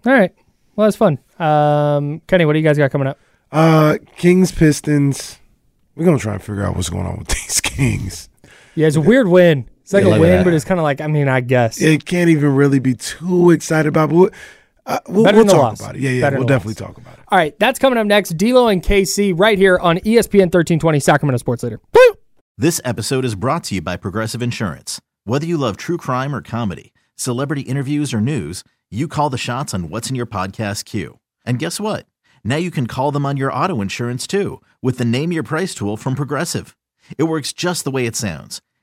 [0.05, 0.33] All right.
[0.75, 1.17] Well, that's fun.
[1.39, 3.17] Um, Kenny, what do you guys got coming up?
[3.51, 5.39] Uh, Kings Pistons.
[5.95, 8.27] We're gonna try and figure out what's going on with these Kings.
[8.75, 9.69] Yeah, it's a weird win.
[9.85, 10.15] It's like Yeah.
[10.15, 11.79] a win, but it's kind of like, I mean, I guess.
[11.79, 14.09] It can't even really be too excited about.
[14.09, 14.29] But we'll,
[14.87, 15.79] uh, we'll, we'll talk loss.
[15.79, 16.01] about it.
[16.01, 16.89] Yeah, yeah, Better we'll definitely loss.
[16.89, 17.23] talk about it.
[17.27, 18.35] All right, that's coming up next.
[18.35, 21.79] D'Lo and KC right here on ESPN 1320 Sacramento Sports Leader.
[21.93, 22.15] Woo!
[22.57, 24.99] This episode is brought to you by Progressive Insurance.
[25.23, 29.71] Whether you love true crime or comedy, celebrity interviews or news, you call the shots
[29.73, 31.19] on what's in your podcast queue.
[31.45, 32.07] And guess what?
[32.43, 35.75] Now you can call them on your auto insurance too with the Name Your Price
[35.75, 36.75] tool from Progressive.
[37.19, 38.61] It works just the way it sounds.